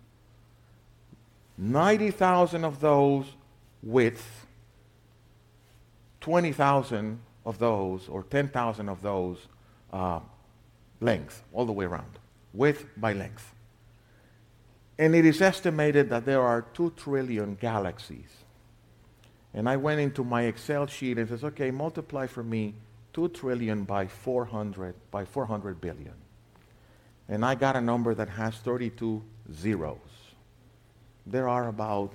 90,000 1.58 2.66
of 2.66 2.82
those 2.82 3.26
width, 3.82 4.46
20,000 6.20 7.20
of 7.48 7.60
those, 7.60 8.10
or 8.10 8.24
10,000 8.24 8.90
of 8.90 9.02
those 9.02 9.38
uh, 9.94 10.20
length, 11.00 11.44
all 11.54 11.66
the 11.66 11.72
way 11.72 11.86
around, 11.86 12.20
width 12.54 12.86
by 12.98 13.14
length. 13.14 13.56
And 15.00 15.16
it 15.16 15.26
is 15.26 15.42
estimated 15.42 16.10
that 16.10 16.26
there 16.26 16.42
are 16.42 16.64
2 16.74 16.92
trillion 16.98 17.56
galaxies. 17.56 18.44
And 19.54 19.70
I 19.70 19.78
went 19.78 20.02
into 20.02 20.26
my 20.26 20.44
Excel 20.44 20.88
sheet 20.88 21.18
and 21.18 21.30
says, 21.30 21.46
okay, 21.46 21.72
multiply 21.72 22.28
for 22.28 22.44
me 22.44 22.74
2 23.14 23.30
trillion 23.30 23.86
by 23.86 24.08
400 24.08 24.94
by 25.10 25.24
400 25.24 25.80
billion. 25.80 26.16
And 27.30 27.46
I 27.46 27.56
got 27.56 27.78
a 27.78 27.82
number 27.82 28.14
that 28.14 28.28
has 28.28 28.56
32 28.56 29.24
zeros. 29.54 29.98
There 31.26 31.48
are 31.48 31.70
about 31.70 32.12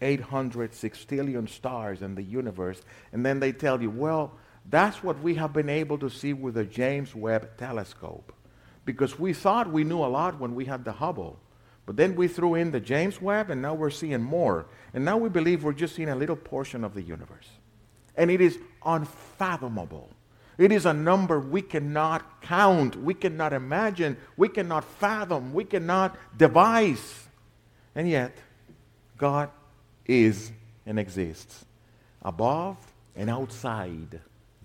800 0.00 0.72
sextillion 0.72 1.50
stars 1.50 2.00
in 2.00 2.14
the 2.14 2.22
universe. 2.22 2.80
And 3.12 3.26
then 3.26 3.40
they 3.40 3.52
tell 3.52 3.82
you, 3.82 3.90
well, 3.90 4.32
that's 4.70 5.02
what 5.02 5.20
we 5.20 5.34
have 5.34 5.52
been 5.52 5.68
able 5.68 5.98
to 5.98 6.08
see 6.08 6.32
with 6.32 6.54
the 6.54 6.64
James 6.64 7.14
Webb 7.14 7.56
telescope. 7.58 8.32
Because 8.84 9.18
we 9.18 9.32
thought 9.32 9.70
we 9.70 9.84
knew 9.84 9.98
a 9.98 10.06
lot 10.06 10.38
when 10.38 10.54
we 10.54 10.64
had 10.64 10.84
the 10.84 10.92
Hubble. 10.92 11.38
But 11.86 11.96
then 11.96 12.14
we 12.14 12.28
threw 12.28 12.54
in 12.54 12.70
the 12.70 12.78
James 12.78 13.20
Webb, 13.20 13.50
and 13.50 13.60
now 13.60 13.74
we're 13.74 13.90
seeing 13.90 14.22
more. 14.22 14.66
And 14.94 15.04
now 15.04 15.16
we 15.16 15.28
believe 15.28 15.64
we're 15.64 15.72
just 15.72 15.96
seeing 15.96 16.08
a 16.08 16.14
little 16.14 16.36
portion 16.36 16.84
of 16.84 16.94
the 16.94 17.02
universe. 17.02 17.48
And 18.16 18.30
it 18.30 18.40
is 18.40 18.58
unfathomable. 18.86 20.08
It 20.56 20.70
is 20.70 20.86
a 20.86 20.92
number 20.92 21.40
we 21.40 21.62
cannot 21.62 22.42
count, 22.42 22.94
we 22.94 23.14
cannot 23.14 23.52
imagine, 23.52 24.18
we 24.36 24.48
cannot 24.48 24.84
fathom, 24.84 25.52
we 25.52 25.64
cannot 25.64 26.16
devise. 26.36 27.26
And 27.94 28.08
yet, 28.08 28.36
God 29.16 29.50
is 30.06 30.52
and 30.86 30.98
exists 30.98 31.64
above 32.22 32.76
and 33.16 33.30
outside 33.30 34.20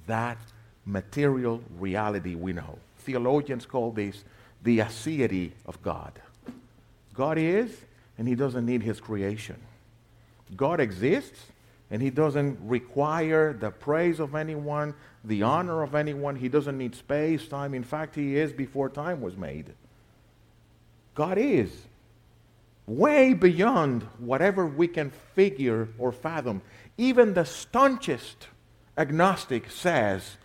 that 0.08 0.38
material 0.86 1.62
reality 1.80 2.36
we 2.36 2.54
know. 2.54 2.78
Theologians 3.00 3.66
call 3.66 3.92
this 3.92 4.24
the 4.64 4.80
aseity 4.80 5.52
of 5.66 5.82
God. 5.82 6.14
God 7.14 7.38
is, 7.38 7.72
and 8.18 8.28
He 8.28 8.36
doesn't 8.36 8.66
need 8.66 8.84
His 8.84 9.00
creation. 9.00 9.58
God 10.56 10.80
exists, 10.80 11.40
and 11.90 12.02
He 12.02 12.10
doesn't 12.10 12.58
require 12.62 13.54
the 13.54 13.72
praise 13.72 14.20
of 14.20 14.36
anyone, 14.36 14.94
the 15.24 15.44
honor 15.44 15.82
of 15.82 15.96
anyone. 15.96 16.36
He 16.36 16.50
doesn't 16.50 16.78
need 16.78 16.96
space, 16.96 17.48
time. 17.48 17.74
In 17.74 17.84
fact, 17.84 18.16
He 18.16 18.38
is 18.38 18.52
before 18.52 18.90
time 18.90 19.22
was 19.22 19.38
made. 19.38 19.74
God 21.14 21.38
is 21.38 21.72
way 22.88 23.34
beyond 23.34 24.04
whatever 24.20 24.66
we 24.66 24.88
can 24.88 25.12
figure 25.34 25.88
or 25.98 26.12
fathom. 26.12 26.62
Even 26.98 27.34
the 27.34 27.46
staunchest 27.46 28.48
agnostic 28.98 29.70
says, 29.70 30.38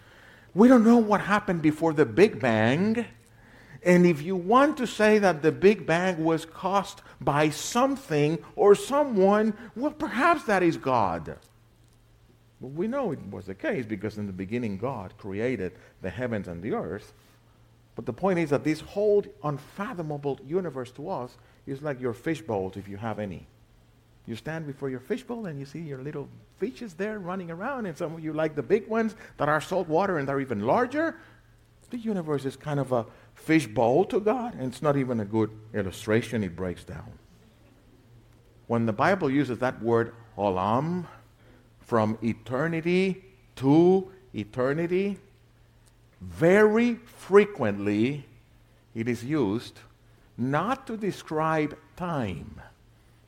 we 0.54 0.68
don't 0.68 0.84
know 0.84 0.96
what 0.96 1.20
happened 1.20 1.62
before 1.62 1.92
the 1.92 2.06
Big 2.06 2.40
Bang. 2.40 3.06
And 3.82 4.04
if 4.04 4.20
you 4.20 4.36
want 4.36 4.76
to 4.78 4.86
say 4.86 5.18
that 5.18 5.42
the 5.42 5.52
Big 5.52 5.86
Bang 5.86 6.22
was 6.24 6.44
caused 6.44 7.02
by 7.20 7.50
something 7.50 8.38
or 8.56 8.74
someone, 8.74 9.54
well, 9.76 9.92
perhaps 9.92 10.44
that 10.44 10.62
is 10.62 10.76
God. 10.76 11.36
But 12.60 12.68
we 12.68 12.88
know 12.88 13.12
it 13.12 13.20
was 13.30 13.46
the 13.46 13.54
case 13.54 13.86
because 13.86 14.18
in 14.18 14.26
the 14.26 14.32
beginning 14.32 14.76
God 14.76 15.14
created 15.16 15.72
the 16.02 16.10
heavens 16.10 16.46
and 16.46 16.62
the 16.62 16.74
earth. 16.74 17.14
But 17.94 18.06
the 18.06 18.12
point 18.12 18.38
is 18.38 18.50
that 18.50 18.64
this 18.64 18.80
whole 18.80 19.24
unfathomable 19.42 20.40
universe 20.46 20.90
to 20.92 21.08
us 21.08 21.36
is 21.66 21.82
like 21.82 22.00
your 22.00 22.12
fish 22.12 22.42
bowls 22.42 22.76
if 22.76 22.88
you 22.88 22.96
have 22.96 23.18
any. 23.18 23.46
You 24.30 24.36
stand 24.36 24.64
before 24.64 24.88
your 24.88 25.00
fishbowl 25.00 25.46
and 25.46 25.58
you 25.58 25.66
see 25.66 25.80
your 25.80 26.00
little 26.04 26.28
fishes 26.58 26.94
there 26.94 27.18
running 27.18 27.50
around, 27.50 27.86
and 27.86 27.98
some 27.98 28.14
of 28.14 28.22
you 28.22 28.32
like 28.32 28.54
the 28.54 28.62
big 28.62 28.86
ones 28.86 29.16
that 29.38 29.48
are 29.48 29.60
salt 29.60 29.88
water 29.88 30.18
and 30.18 30.28
they're 30.28 30.38
even 30.38 30.60
larger. 30.60 31.16
The 31.90 31.98
universe 31.98 32.44
is 32.44 32.54
kind 32.54 32.78
of 32.78 32.92
a 32.92 33.06
fishbowl 33.34 34.04
to 34.04 34.20
God, 34.20 34.54
and 34.54 34.72
it's 34.72 34.82
not 34.82 34.96
even 34.96 35.18
a 35.18 35.24
good 35.24 35.50
illustration, 35.74 36.44
it 36.44 36.54
breaks 36.54 36.84
down. 36.84 37.10
When 38.68 38.86
the 38.86 38.92
Bible 38.92 39.28
uses 39.28 39.58
that 39.58 39.82
word 39.82 40.14
olam, 40.38 41.06
from 41.80 42.16
eternity 42.22 43.24
to 43.56 44.12
eternity, 44.32 45.18
very 46.20 46.94
frequently 46.94 48.26
it 48.94 49.08
is 49.08 49.24
used 49.24 49.80
not 50.38 50.86
to 50.86 50.96
describe 50.96 51.76
time. 51.96 52.60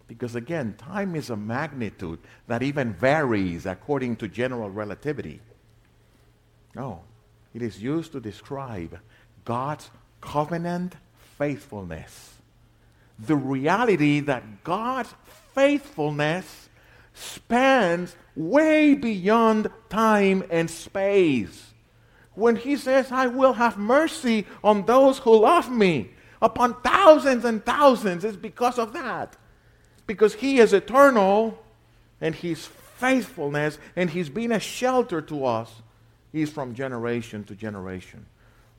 Because 0.08 0.34
again, 0.34 0.74
time 0.76 1.14
is 1.16 1.30
a 1.30 1.36
magnitude 1.36 2.18
that 2.46 2.62
even 2.62 2.92
varies 2.92 3.66
according 3.66 4.16
to 4.16 4.28
general 4.28 4.70
relativity. 4.70 5.40
No, 6.74 7.02
it 7.54 7.62
is 7.62 7.82
used 7.82 8.12
to 8.12 8.20
describe 8.20 8.98
God's 9.44 9.90
covenant 10.20 10.96
faithfulness. 11.38 12.34
The 13.18 13.36
reality 13.36 14.20
that 14.20 14.64
God's 14.64 15.14
faithfulness 15.54 16.68
spans 17.14 18.16
way 18.34 18.94
beyond 18.94 19.70
time 19.90 20.44
and 20.50 20.70
space. 20.70 21.72
When 22.34 22.56
he 22.56 22.76
says, 22.76 23.12
I 23.12 23.26
will 23.26 23.52
have 23.54 23.76
mercy 23.76 24.46
on 24.64 24.86
those 24.86 25.18
who 25.18 25.38
love 25.38 25.70
me, 25.70 26.10
upon 26.40 26.80
thousands 26.80 27.44
and 27.44 27.64
thousands, 27.64 28.24
it's 28.24 28.36
because 28.36 28.78
of 28.78 28.94
that. 28.94 29.36
Because 30.06 30.34
he 30.34 30.58
is 30.58 30.72
eternal 30.72 31.58
and 32.20 32.34
his 32.34 32.66
faithfulness 32.66 33.78
and 33.96 34.10
he's 34.10 34.28
been 34.28 34.52
a 34.52 34.60
shelter 34.60 35.20
to 35.22 35.44
us. 35.44 35.82
is 36.32 36.50
from 36.50 36.74
generation 36.74 37.44
to 37.44 37.54
generation. 37.54 38.24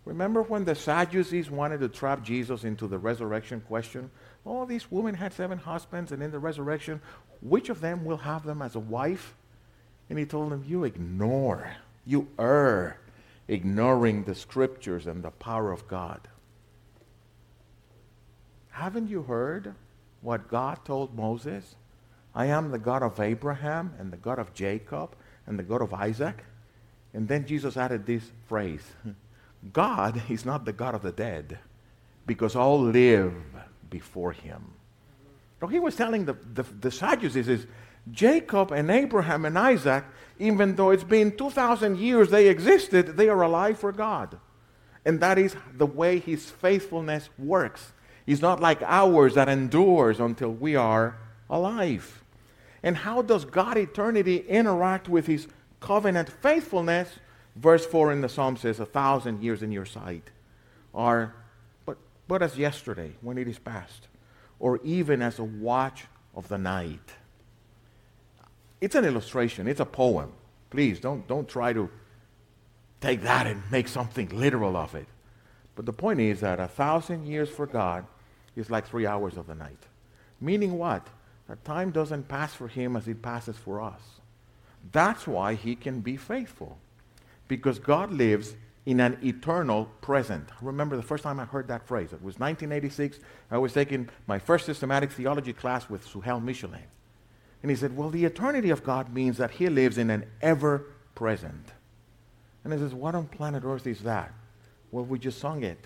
Remember 0.06 0.42
when 0.42 0.66
the 0.66 0.76
Sadducees 0.76 1.50
wanted 1.50 1.80
to 1.80 1.88
trap 1.88 2.24
Jesus 2.24 2.64
into 2.64 2.88
the 2.88 2.98
resurrection 2.98 3.62
question? 3.62 4.10
Oh, 4.46 4.66
these 4.66 4.92
women 4.92 5.16
had 5.16 5.34
seven 5.34 5.58
husbands, 5.58 6.12
and 6.12 6.22
in 6.22 6.32
the 6.32 6.40
resurrection, 6.40 7.00
which 7.42 7.70
of 7.70 7.80
them 7.80 8.04
will 8.04 8.18
have 8.18 8.44
them 8.44 8.62
as 8.62 8.76
a 8.76 8.80
wife? 8.80 9.36
And 10.10 10.20
he 10.20 10.26
told 10.26 10.52
them, 10.52 10.66
You 10.68 10.84
ignore, 10.84 11.76
you 12.06 12.28
err, 12.38 12.98
ignoring 13.48 14.24
the 14.24 14.36
scriptures 14.36 15.08
and 15.08 15.24
the 15.24 15.32
power 15.32 15.72
of 15.72 15.88
God. 15.88 16.28
Haven't 18.72 19.10
you 19.10 19.24
heard 19.24 19.76
what 20.24 20.48
God 20.48 20.84
told 20.86 21.16
Moses? 21.16 21.76
I 22.34 22.48
am 22.48 22.72
the 22.72 22.80
God 22.80 23.04
of 23.04 23.20
Abraham 23.20 23.94
and 24.00 24.12
the 24.12 24.18
God 24.18 24.40
of 24.40 24.54
Jacob 24.54 25.16
and 25.46 25.60
the 25.60 25.64
God 25.64 25.82
of 25.82 25.94
Isaac. 25.94 26.44
And 27.14 27.28
then 27.28 27.46
Jesus 27.46 27.78
added 27.78 28.06
this 28.06 28.24
phrase 28.48 28.84
God 29.72 30.22
is 30.30 30.46
not 30.46 30.66
the 30.66 30.74
God 30.74 30.96
of 30.96 31.04
the 31.04 31.12
dead 31.12 31.60
because 32.26 32.56
all 32.56 32.82
live 32.82 33.34
before 33.90 34.32
him. 34.32 34.74
So 35.60 35.68
he 35.68 35.80
was 35.80 35.96
telling 35.96 36.26
the, 36.26 36.34
the, 36.54 36.64
the 36.64 36.92
Sadducees 36.92 37.48
is 37.48 37.68
Jacob 38.12 38.72
and 38.72 38.90
Abraham 38.90 39.46
and 39.46 39.58
Isaac, 39.58 40.04
even 40.40 40.76
though 40.76 40.90
it's 40.90 41.04
been 41.04 41.38
2,000 41.38 41.98
years 41.98 42.30
they 42.30 42.50
existed, 42.50 43.16
they 43.16 43.30
are 43.30 43.42
alive 43.42 43.80
for 43.80 43.92
God. 43.92 44.40
And 45.06 45.20
that 45.20 45.38
is 45.38 45.56
the 45.74 45.86
way 45.86 46.20
his 46.20 46.50
faithfulness 46.50 47.30
works. 47.38 47.94
It's 48.26 48.42
not 48.42 48.62
like 48.62 48.82
ours 48.84 49.36
that 49.36 49.50
endures 49.50 50.20
until 50.20 50.52
we 50.52 50.76
are 50.76 51.18
alive. 51.50 52.24
And 52.82 52.98
how 52.98 53.22
does 53.22 53.46
God 53.46 53.78
eternity 53.78 54.38
interact 54.48 55.10
with 55.10 55.28
his 55.28 55.48
covenant 55.80 56.30
faithfulness? 56.30 57.20
Verse 57.56 57.86
4 57.86 58.12
in 58.12 58.22
the 58.22 58.30
Psalm 58.30 58.58
says, 58.58 58.80
A 58.80 58.86
thousand 58.86 59.42
years 59.44 59.62
in 59.62 59.72
your 59.72 59.86
sight 59.86 60.30
are 60.94 61.34
but, 61.86 61.98
but 62.28 62.42
as 62.42 62.58
yesterday 62.58 63.14
when 63.22 63.38
it 63.38 63.48
is 63.48 63.60
past, 63.60 64.08
or 64.60 64.80
even 64.84 65.22
as 65.22 65.40
a 65.40 65.44
watch 65.44 66.06
of 66.36 66.48
the 66.48 66.58
night. 66.58 67.14
It's 68.82 68.96
an 68.96 69.06
illustration, 69.06 69.68
it's 69.68 69.80
a 69.80 69.86
poem. 69.86 70.32
Please 70.70 71.00
don't, 71.00 71.28
don't 71.28 71.48
try 71.48 71.72
to 71.74 71.90
take 73.00 73.22
that 73.22 73.48
and 73.48 73.62
make 73.72 73.88
something 73.88 74.30
literal 74.30 74.76
of 74.76 74.96
it. 74.96 75.08
But 75.76 75.86
the 75.86 75.94
point 75.94 76.20
is 76.20 76.40
that 76.42 76.60
a 76.60 76.68
thousand 76.68 77.28
years 77.28 77.50
for 77.50 77.66
God 77.66 78.06
is 78.56 78.70
like 78.70 78.88
three 78.88 79.06
hours 79.06 79.38
of 79.38 79.48
the 79.48 79.56
night. 79.56 79.80
Meaning 80.40 80.78
what? 80.78 81.08
That 81.48 81.64
time 81.66 81.92
doesn't 81.92 82.28
pass 82.28 82.54
for 82.54 82.68
him 82.68 82.96
as 82.96 83.08
it 83.08 83.22
passes 83.22 83.58
for 83.58 83.82
us. 83.82 84.02
That's 84.92 85.28
why 85.28 85.56
he 85.56 85.76
can 85.76 86.02
be 86.02 86.18
faithful. 86.18 86.78
Because 87.48 87.80
God 87.80 88.12
lives 88.12 88.56
in 88.86 89.00
an 89.00 89.18
eternal 89.24 89.86
present. 90.02 90.50
I 90.52 90.66
remember 90.66 90.96
the 90.98 91.04
first 91.04 91.24
time 91.24 91.40
I 91.40 91.46
heard 91.46 91.68
that 91.70 91.88
phrase. 91.88 92.12
It 92.12 92.22
was 92.22 92.40
1986. 92.40 93.20
I 93.50 93.58
was 93.58 93.74
taking 93.74 94.10
my 94.28 94.40
first 94.40 94.66
systematic 94.66 95.12
theology 95.12 95.54
class 95.54 95.90
with 95.90 96.06
Suhail 96.06 96.44
Michelin. 96.44 96.84
And 97.62 97.70
he 97.70 97.78
said, 97.78 97.96
Well, 97.96 98.10
the 98.10 98.26
eternity 98.26 98.70
of 98.70 98.84
God 98.84 99.14
means 99.14 99.38
that 99.38 99.52
he 99.52 99.70
lives 99.70 99.98
in 99.98 100.10
an 100.10 100.26
ever 100.42 100.86
present. 101.16 101.72
And 102.64 102.74
I 102.74 102.78
says, 102.78 102.94
What 102.94 103.16
on 103.16 103.28
planet 103.28 103.64
Earth 103.66 103.88
is 103.88 104.02
that? 104.02 104.34
Well, 104.92 105.06
we 105.06 105.18
just 105.18 105.40
sung 105.40 105.64
it. 105.64 105.80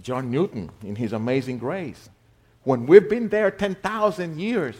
John 0.00 0.30
Newton 0.30 0.70
in 0.82 0.96
his 0.96 1.12
Amazing 1.12 1.58
Grace. 1.58 2.08
When 2.62 2.86
we've 2.86 3.08
been 3.08 3.28
there 3.28 3.50
10,000 3.50 4.40
years, 4.40 4.76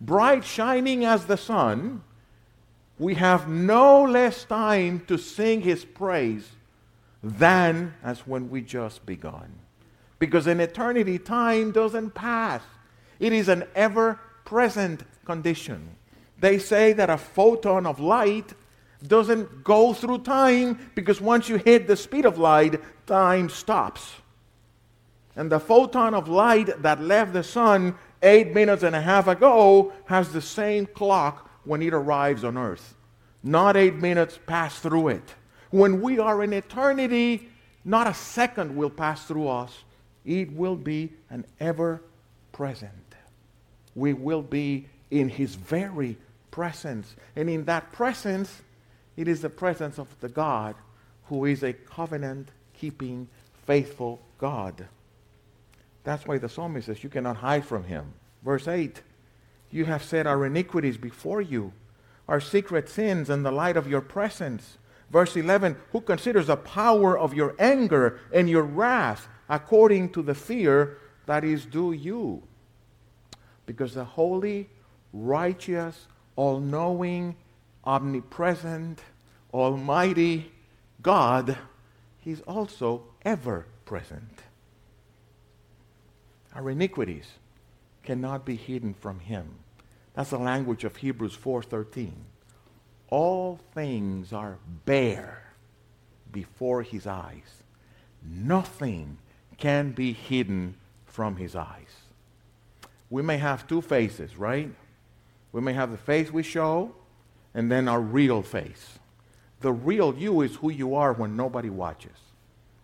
bright 0.00 0.44
shining 0.44 1.04
as 1.04 1.26
the 1.26 1.36
sun, 1.36 2.02
we 2.98 3.14
have 3.14 3.48
no 3.48 4.02
less 4.02 4.44
time 4.44 5.04
to 5.06 5.18
sing 5.18 5.60
his 5.60 5.84
praise 5.84 6.48
than 7.22 7.94
as 8.02 8.26
when 8.26 8.50
we 8.50 8.60
just 8.60 9.04
begun. 9.06 9.52
Because 10.18 10.46
in 10.46 10.60
eternity, 10.60 11.18
time 11.18 11.70
doesn't 11.70 12.14
pass. 12.14 12.62
It 13.20 13.32
is 13.32 13.48
an 13.48 13.64
ever 13.74 14.18
present 14.44 15.02
condition. 15.24 15.96
They 16.40 16.58
say 16.58 16.92
that 16.92 17.10
a 17.10 17.18
photon 17.18 17.86
of 17.86 18.00
light 18.00 18.52
doesn't 19.06 19.62
go 19.62 19.92
through 19.92 20.18
time 20.18 20.90
because 20.94 21.20
once 21.20 21.48
you 21.48 21.56
hit 21.56 21.86
the 21.86 21.96
speed 21.96 22.26
of 22.26 22.38
light, 22.38 22.80
time 23.06 23.48
stops. 23.48 24.12
And 25.38 25.52
the 25.52 25.60
photon 25.60 26.14
of 26.14 26.28
light 26.28 26.82
that 26.82 27.00
left 27.00 27.32
the 27.32 27.44
sun 27.44 27.94
eight 28.24 28.52
minutes 28.52 28.82
and 28.82 28.96
a 28.96 29.00
half 29.00 29.28
ago 29.28 29.92
has 30.06 30.32
the 30.32 30.42
same 30.42 30.84
clock 30.84 31.48
when 31.62 31.80
it 31.80 31.94
arrives 31.94 32.42
on 32.42 32.58
earth. 32.58 32.96
Not 33.44 33.76
eight 33.76 33.94
minutes 33.94 34.36
pass 34.46 34.80
through 34.80 35.08
it. 35.08 35.34
When 35.70 36.02
we 36.02 36.18
are 36.18 36.42
in 36.42 36.52
eternity, 36.52 37.48
not 37.84 38.08
a 38.08 38.14
second 38.14 38.74
will 38.74 38.90
pass 38.90 39.26
through 39.26 39.46
us. 39.46 39.84
It 40.24 40.52
will 40.52 40.74
be 40.74 41.12
an 41.30 41.44
ever 41.60 42.02
present. 42.50 42.92
We 43.94 44.14
will 44.14 44.42
be 44.42 44.88
in 45.12 45.28
His 45.28 45.54
very 45.54 46.16
presence. 46.50 47.14
And 47.36 47.48
in 47.48 47.64
that 47.66 47.92
presence, 47.92 48.62
it 49.16 49.28
is 49.28 49.42
the 49.42 49.50
presence 49.50 50.00
of 50.00 50.08
the 50.18 50.28
God 50.28 50.74
who 51.26 51.44
is 51.44 51.62
a 51.62 51.74
covenant 51.74 52.48
keeping, 52.74 53.28
faithful 53.66 54.20
God. 54.38 54.88
That's 56.04 56.26
why 56.26 56.38
the 56.38 56.48
psalmist 56.48 56.86
says, 56.86 57.02
You 57.02 57.10
cannot 57.10 57.36
hide 57.36 57.64
from 57.64 57.84
Him. 57.84 58.14
Verse 58.42 58.68
8 58.68 59.02
You 59.70 59.84
have 59.84 60.02
set 60.02 60.26
our 60.26 60.46
iniquities 60.46 60.96
before 60.96 61.40
you 61.40 61.72
our 62.28 62.40
secret 62.40 62.88
sins 62.88 63.30
in 63.30 63.42
the 63.42 63.50
light 63.50 63.76
of 63.76 63.88
your 63.88 64.02
presence. 64.02 64.76
Verse 65.10 65.34
11, 65.34 65.76
who 65.92 66.02
considers 66.02 66.48
the 66.48 66.56
power 66.56 67.18
of 67.18 67.32
your 67.32 67.54
anger 67.58 68.20
and 68.32 68.48
your 68.48 68.62
wrath 68.62 69.26
according 69.48 70.10
to 70.10 70.22
the 70.22 70.34
fear 70.34 70.98
that 71.24 71.42
is 71.42 71.64
due 71.64 71.92
you? 71.92 72.42
Because 73.64 73.94
the 73.94 74.04
holy, 74.04 74.68
righteous, 75.14 76.06
all 76.36 76.60
knowing, 76.60 77.34
omnipresent, 77.84 79.00
almighty 79.52 80.52
God, 81.00 81.56
He's 82.20 82.42
also 82.42 83.04
ever 83.24 83.64
present. 83.86 84.42
Our 86.54 86.70
iniquities 86.70 87.26
cannot 88.02 88.44
be 88.44 88.56
hidden 88.56 88.94
from 88.94 89.20
Him. 89.20 89.56
That's 90.14 90.30
the 90.30 90.38
language 90.38 90.84
of 90.84 90.96
Hebrews 90.96 91.36
4:13. 91.36 92.12
All 93.10 93.60
things 93.72 94.32
are 94.32 94.58
bare 94.84 95.48
before 96.32 96.82
his 96.82 97.06
eyes. 97.06 97.62
Nothing 98.22 99.18
can 99.56 99.92
be 99.92 100.12
hidden 100.12 100.74
from 101.06 101.36
his 101.36 101.56
eyes. 101.56 102.02
We 103.10 103.22
may 103.22 103.38
have 103.38 103.66
two 103.66 103.80
faces, 103.80 104.36
right? 104.36 104.70
We 105.52 105.60
may 105.60 105.72
have 105.72 105.90
the 105.90 105.96
face 105.96 106.30
we 106.30 106.42
show 106.42 106.94
and 107.54 107.72
then 107.72 107.88
our 107.88 108.00
real 108.00 108.42
face. 108.42 108.98
The 109.60 109.72
real 109.72 110.14
you 110.14 110.42
is 110.42 110.56
who 110.56 110.70
you 110.70 110.94
are 110.94 111.12
when 111.12 111.36
nobody 111.36 111.70
watches. 111.70 112.16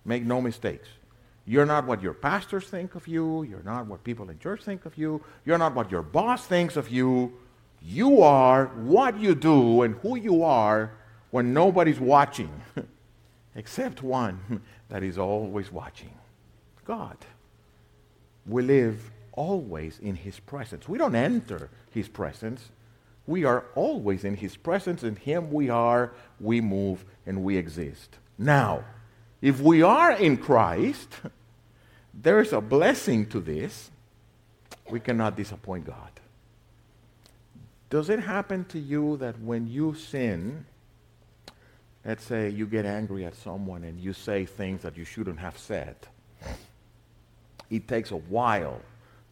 Make 0.04 0.24
no 0.24 0.40
mistakes. 0.40 0.88
You're 1.46 1.66
not 1.66 1.86
what 1.86 2.02
your 2.02 2.14
pastors 2.14 2.64
think 2.66 2.94
of 2.94 3.06
you. 3.06 3.42
You're 3.42 3.62
not 3.62 3.86
what 3.86 4.02
people 4.02 4.30
in 4.30 4.38
church 4.38 4.62
think 4.62 4.86
of 4.86 4.96
you. 4.96 5.22
You're 5.44 5.58
not 5.58 5.74
what 5.74 5.90
your 5.90 6.02
boss 6.02 6.46
thinks 6.46 6.76
of 6.76 6.88
you. 6.88 7.34
You 7.82 8.22
are 8.22 8.66
what 8.66 9.18
you 9.18 9.34
do 9.34 9.82
and 9.82 9.96
who 9.96 10.16
you 10.16 10.42
are 10.42 10.92
when 11.30 11.52
nobody's 11.52 12.00
watching, 12.00 12.62
except 13.54 14.02
one 14.02 14.62
that 14.88 15.02
is 15.02 15.18
always 15.18 15.70
watching 15.70 16.14
God. 16.84 17.16
We 18.46 18.62
live 18.62 19.10
always 19.32 19.98
in 19.98 20.16
His 20.16 20.38
presence. 20.40 20.88
We 20.88 20.96
don't 20.96 21.14
enter 21.14 21.70
His 21.90 22.08
presence. 22.08 22.70
We 23.26 23.44
are 23.44 23.64
always 23.74 24.24
in 24.24 24.36
His 24.36 24.56
presence. 24.56 25.02
In 25.02 25.16
Him 25.16 25.50
we 25.50 25.68
are, 25.68 26.12
we 26.40 26.60
move, 26.60 27.04
and 27.26 27.42
we 27.42 27.56
exist. 27.56 28.18
Now, 28.38 28.84
if 29.44 29.60
we 29.60 29.82
are 29.82 30.12
in 30.12 30.38
Christ, 30.38 31.20
there 32.14 32.40
is 32.40 32.54
a 32.54 32.62
blessing 32.62 33.26
to 33.26 33.40
this. 33.40 33.90
We 34.88 35.00
cannot 35.00 35.36
disappoint 35.36 35.84
God. 35.84 36.08
Does 37.90 38.08
it 38.08 38.20
happen 38.20 38.64
to 38.70 38.78
you 38.78 39.18
that 39.18 39.38
when 39.38 39.66
you 39.66 39.92
sin, 39.96 40.64
let's 42.06 42.24
say 42.24 42.48
you 42.48 42.66
get 42.66 42.86
angry 42.86 43.26
at 43.26 43.34
someone 43.34 43.84
and 43.84 44.00
you 44.00 44.14
say 44.14 44.46
things 44.46 44.80
that 44.80 44.96
you 44.96 45.04
shouldn't 45.04 45.38
have 45.38 45.58
said, 45.58 45.94
it 47.68 47.86
takes 47.86 48.12
a 48.12 48.16
while 48.16 48.80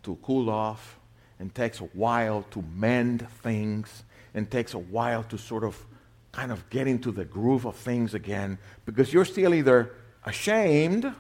to 0.03 0.19
cool 0.23 0.51
off 0.51 0.99
and 1.41 1.55
takes 1.55 1.81
a 1.81 1.85
while 1.95 2.45
to 2.51 2.63
mend 2.77 3.27
things 3.43 4.03
and 4.35 4.51
takes 4.51 4.75
a 4.75 4.79
while 4.79 5.23
to 5.23 5.39
sort 5.39 5.65
of 5.65 5.87
kind 6.33 6.53
of 6.53 6.69
get 6.69 6.87
into 6.87 7.13
the 7.13 7.25
groove 7.25 7.65
of 7.65 7.77
things 7.77 8.13
again 8.13 8.59
because 8.85 9.11
you're 9.11 9.25
still 9.25 9.55
either 9.55 9.95
ashamed 10.25 11.13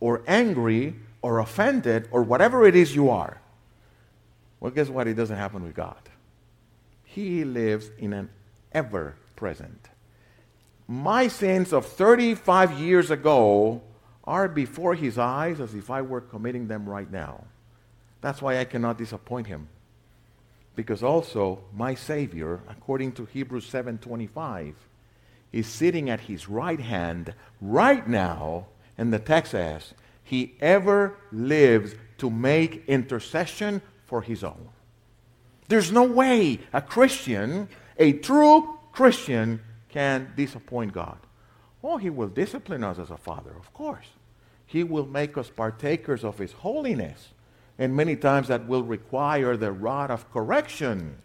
or 0.00 0.22
angry 0.26 0.96
or 1.22 1.38
offended 1.38 2.08
or 2.10 2.22
whatever 2.22 2.66
it 2.66 2.76
is 2.76 2.94
you 2.94 3.10
are. 3.10 3.40
Well, 4.60 4.70
guess 4.70 4.88
what? 4.88 5.06
It 5.06 5.14
doesn't 5.14 5.36
happen 5.36 5.62
with 5.62 5.74
God. 5.74 5.96
He 7.04 7.44
lives 7.44 7.90
in 7.98 8.12
an 8.12 8.30
ever 8.72 9.16
present. 9.36 9.88
My 10.88 11.28
sins 11.28 11.72
of 11.72 11.86
35 11.86 12.78
years 12.78 13.10
ago 13.10 13.82
are 14.24 14.48
before 14.48 14.94
his 14.94 15.18
eyes 15.18 15.60
as 15.60 15.74
if 15.74 15.90
I 15.90 16.02
were 16.02 16.20
committing 16.20 16.68
them 16.68 16.88
right 16.88 17.10
now. 17.10 17.44
That's 18.20 18.42
why 18.42 18.58
I 18.58 18.64
cannot 18.64 18.98
disappoint 18.98 19.46
him. 19.46 19.68
Because 20.74 21.02
also 21.02 21.60
my 21.74 21.94
Savior, 21.94 22.60
according 22.68 23.12
to 23.12 23.24
Hebrews 23.24 23.66
7:25, 23.66 24.74
is 25.52 25.66
sitting 25.66 26.10
at 26.10 26.20
his 26.20 26.48
right 26.48 26.80
hand 26.80 27.34
right 27.60 28.06
now, 28.08 28.66
and 28.98 29.12
the 29.12 29.18
text 29.18 29.52
says, 29.52 29.94
he 30.22 30.54
ever 30.60 31.16
lives 31.30 31.94
to 32.18 32.28
make 32.30 32.84
intercession 32.88 33.80
for 34.06 34.22
his 34.22 34.42
own. 34.42 34.68
There's 35.68 35.92
no 35.92 36.02
way 36.02 36.60
a 36.72 36.80
Christian, 36.80 37.68
a 37.98 38.12
true 38.12 38.78
Christian, 38.92 39.60
can 39.88 40.32
disappoint 40.36 40.92
God. 40.92 41.18
Oh, 41.82 41.96
he 41.96 42.10
will 42.10 42.28
discipline 42.28 42.82
us 42.82 42.98
as 42.98 43.10
a 43.10 43.16
father, 43.16 43.52
of 43.56 43.72
course. 43.72 44.06
He 44.66 44.82
will 44.82 45.06
make 45.06 45.38
us 45.38 45.48
partakers 45.48 46.24
of 46.24 46.38
his 46.38 46.52
holiness. 46.52 47.28
And 47.78 47.94
many 47.94 48.16
times 48.16 48.48
that 48.48 48.66
will 48.66 48.82
require 48.82 49.56
the 49.56 49.70
rod 49.70 50.10
of 50.10 50.30
correction. 50.32 51.18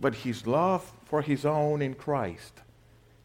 But 0.00 0.14
his 0.14 0.46
love 0.46 0.92
for 1.04 1.22
his 1.22 1.46
own 1.46 1.80
in 1.80 1.94
Christ 1.94 2.60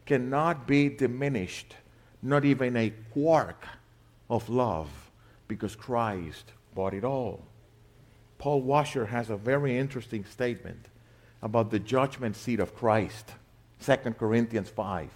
cannot 0.06 0.66
be 0.66 0.88
diminished, 0.88 1.76
not 2.22 2.44
even 2.44 2.76
a 2.76 2.92
quark 3.12 3.66
of 4.28 4.48
love, 4.48 4.88
because 5.48 5.76
Christ 5.76 6.52
bought 6.74 6.94
it 6.94 7.04
all. 7.04 7.42
Paul 8.38 8.62
Washer 8.62 9.06
has 9.06 9.30
a 9.30 9.36
very 9.36 9.78
interesting 9.78 10.24
statement 10.24 10.86
about 11.42 11.70
the 11.70 11.78
judgment 11.78 12.36
seat 12.36 12.60
of 12.60 12.74
Christ, 12.74 13.32
2 13.84 13.96
Corinthians 14.18 14.68
5. 14.68 15.10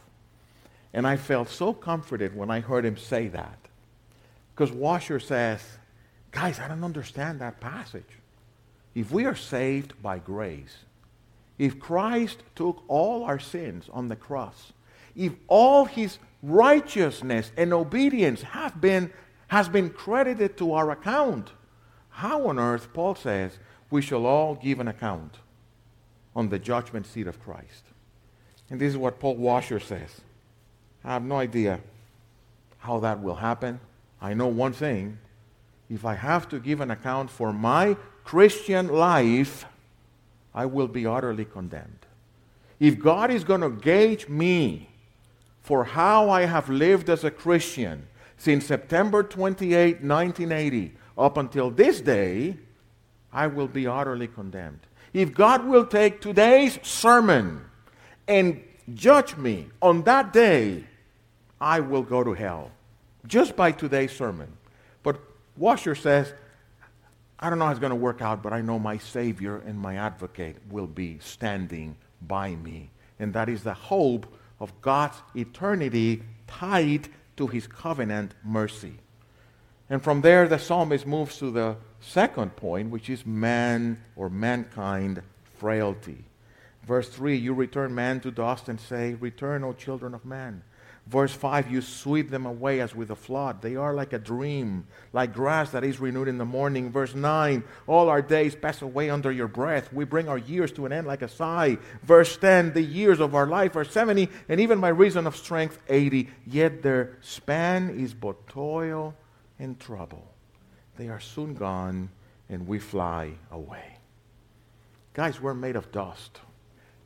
And 0.93 1.07
I 1.07 1.17
felt 1.17 1.49
so 1.49 1.73
comforted 1.73 2.35
when 2.35 2.51
I 2.51 2.61
heard 2.61 2.85
him 2.85 2.97
say 2.97 3.29
that. 3.29 3.59
Because 4.55 4.73
Washer 4.73 5.21
says, 5.21 5.63
guys, 6.31 6.59
I 6.59 6.69
don't 6.69 6.85
understand 6.85 7.41
that 7.41 7.61
passage. 7.61 8.19
If 8.95 9.11
we 9.13 9.25
are 9.25 9.37
saved 9.37 10.01
by 10.03 10.19
grace, 10.19 10.79
if 11.59 11.79
Christ 11.79 12.43
took 12.55 12.83
all 12.89 13.25
our 13.25 13.39
sins 13.39 13.89
on 13.93 14.09
the 14.09 14.17
cross, 14.17 14.73
if 15.19 15.33
all 15.49 15.85
his 15.85 16.19
righteousness 16.43 17.51
and 17.57 17.75
obedience 17.75 18.41
have 18.43 18.81
been, 18.81 19.13
has 19.49 19.69
been 19.69 19.91
credited 19.91 20.57
to 20.57 20.73
our 20.73 20.93
account, 20.93 21.51
how 22.11 22.47
on 22.47 22.59
earth, 22.59 22.93
Paul 22.95 23.17
says, 23.17 23.59
we 23.91 24.01
shall 24.01 24.25
all 24.25 24.55
give 24.55 24.79
an 24.79 24.87
account 24.87 25.39
on 26.37 26.49
the 26.49 26.59
judgment 26.59 27.05
seat 27.07 27.27
of 27.27 27.43
Christ? 27.43 27.85
And 28.71 28.81
this 28.81 28.91
is 28.93 28.97
what 28.97 29.19
Paul 29.19 29.37
Washer 29.37 29.81
says. 29.81 30.21
I 31.05 31.15
have 31.15 31.25
no 31.25 31.37
idea 31.37 31.81
how 32.79 33.01
that 33.01 33.21
will 33.21 33.35
happen. 33.35 33.81
I 34.21 34.35
know 34.35 34.47
one 34.47 34.73
thing. 34.73 35.19
If 35.91 36.05
I 36.05 36.15
have 36.15 36.49
to 36.51 36.61
give 36.61 36.81
an 36.81 36.91
account 36.91 37.31
for 37.31 37.53
my 37.53 37.97
Christian 38.23 38.89
life, 38.89 39.65
I 40.55 40.67
will 40.67 40.89
be 40.89 41.07
utterly 41.07 41.45
condemned. 41.45 42.07
If 42.79 43.01
God 43.01 43.31
is 43.33 43.43
going 43.43 43.63
to 43.63 43.71
gauge 43.71 44.29
me 44.29 44.88
for 45.69 45.85
how 45.85 46.31
I 46.31 46.47
have 46.47 46.71
lived 46.71 47.11
as 47.11 47.25
a 47.25 47.31
Christian 47.31 48.09
since 48.39 48.65
September 48.65 49.23
28, 49.23 50.01
1980, 50.01 50.95
up 51.19 51.37
until 51.37 51.71
this 51.71 52.01
day, 52.01 52.57
I 53.31 53.49
will 53.49 53.69
be 53.69 53.87
utterly 53.87 54.29
condemned. 54.29 54.81
If 55.13 55.35
God 55.35 55.67
will 55.67 55.85
take 55.85 56.23
today's 56.23 56.79
sermon 56.83 57.67
and 58.27 58.65
judge 58.95 59.37
me 59.37 59.67
on 59.83 60.05
that 60.05 60.33
day, 60.33 60.85
I 61.61 61.81
will 61.81 62.03
go 62.03 62.25
to 62.25 62.33
hell 62.33 62.71
just 63.27 63.55
by 63.55 63.71
today's 63.73 64.13
sermon. 64.13 64.51
But 65.03 65.21
Washer 65.55 65.95
says, 65.95 66.33
I 67.39 67.51
don't 67.51 67.59
know 67.59 67.67
how 67.67 67.73
it's 67.73 67.81
going 67.81 67.91
to 67.91 67.97
work 67.97 68.23
out, 68.23 68.43
but 68.43 68.55
I 68.55 68.63
know 68.63 68.79
my 68.79 68.97
Savior 68.97 69.59
and 69.67 69.79
my 69.79 69.97
advocate 69.97 70.57
will 70.71 70.87
be 70.87 71.19
standing 71.21 71.95
by 72.23 72.55
me. 72.55 72.89
And 73.19 73.35
that 73.35 73.51
is 73.51 73.65
the 73.65 73.75
hope 73.75 74.27
of 74.61 74.81
God's 74.81 75.17
eternity 75.35 76.23
tied 76.47 77.09
to 77.37 77.47
his 77.47 77.67
covenant 77.67 78.35
mercy. 78.45 78.95
And 79.91 80.03
from 80.03 80.21
there, 80.21 80.47
the 80.49 80.59
psalmist 80.59 81.07
moves 81.07 81.39
to 81.39 81.51
the 81.51 81.77
second 82.01 82.57
point, 82.57 82.91
which 82.91 83.09
is 83.09 83.25
man 83.25 84.03
or 84.17 84.29
mankind 84.29 85.23
frailty. 85.59 86.25
Verse 86.85 87.09
3 87.09 87.37
You 87.37 87.55
return 87.55 87.95
man 87.95 88.21
to 88.21 88.31
dust 88.31 88.69
and 88.69 88.81
say, 88.81 89.15
Return, 89.15 89.65
O 89.65 89.73
children 89.73 90.15
of 90.15 90.25
man. 90.25 90.63
Verse 91.09 91.33
5 91.33 91.71
You 91.71 91.81
sweep 91.81 92.31
them 92.31 92.45
away 92.45 92.81
as 92.81 92.95
with 92.95 93.11
a 93.11 93.17
flood. 93.17 93.63
They 93.63 93.77
are 93.77 93.95
like 93.95 94.13
a 94.13 94.19
dream, 94.19 94.87
like 95.13 95.33
grass 95.33 95.71
that 95.71 95.83
is 95.83 95.99
renewed 95.99 96.29
in 96.29 96.37
the 96.37 96.45
morning. 96.45 96.93
Verse 96.93 97.15
9 97.15 97.65
All 97.87 98.11
our 98.11 98.21
days 98.21 98.55
pass 98.55 98.83
away 98.83 99.09
under 99.09 99.33
your 99.33 99.49
breath. 99.49 99.93
We 99.93 100.05
bring 100.05 100.29
our 100.29 100.39
years 100.39 100.71
to 100.73 100.85
an 100.85 100.93
end 100.93 101.07
like 101.07 101.23
a 101.23 101.29
sigh. 101.29 101.79
Verse 102.03 102.37
10 102.37 102.75
The 102.75 102.83
years 102.83 103.21
of 103.21 103.35
our 103.35 103.47
life 103.47 103.75
are 103.75 103.85
70, 103.85 104.29
and 104.49 104.61
even 104.61 104.81
by 104.81 104.89
reason 104.89 105.27
of 105.27 105.35
strength, 105.35 105.79
80. 105.89 106.29
Yet 106.47 106.83
their 106.83 107.17
span 107.23 107.89
is 107.91 108.13
but 108.13 108.47
toil 108.47 109.15
and 109.59 109.81
trouble. 109.81 110.31
They 110.99 111.09
are 111.09 111.21
soon 111.21 111.55
gone, 111.55 112.11
and 112.51 112.67
we 112.67 112.79
fly 112.79 113.33
away. 113.51 113.97
Guys, 115.15 115.41
we're 115.41 115.55
made 115.55 115.77
of 115.77 115.91
dust. 115.91 116.41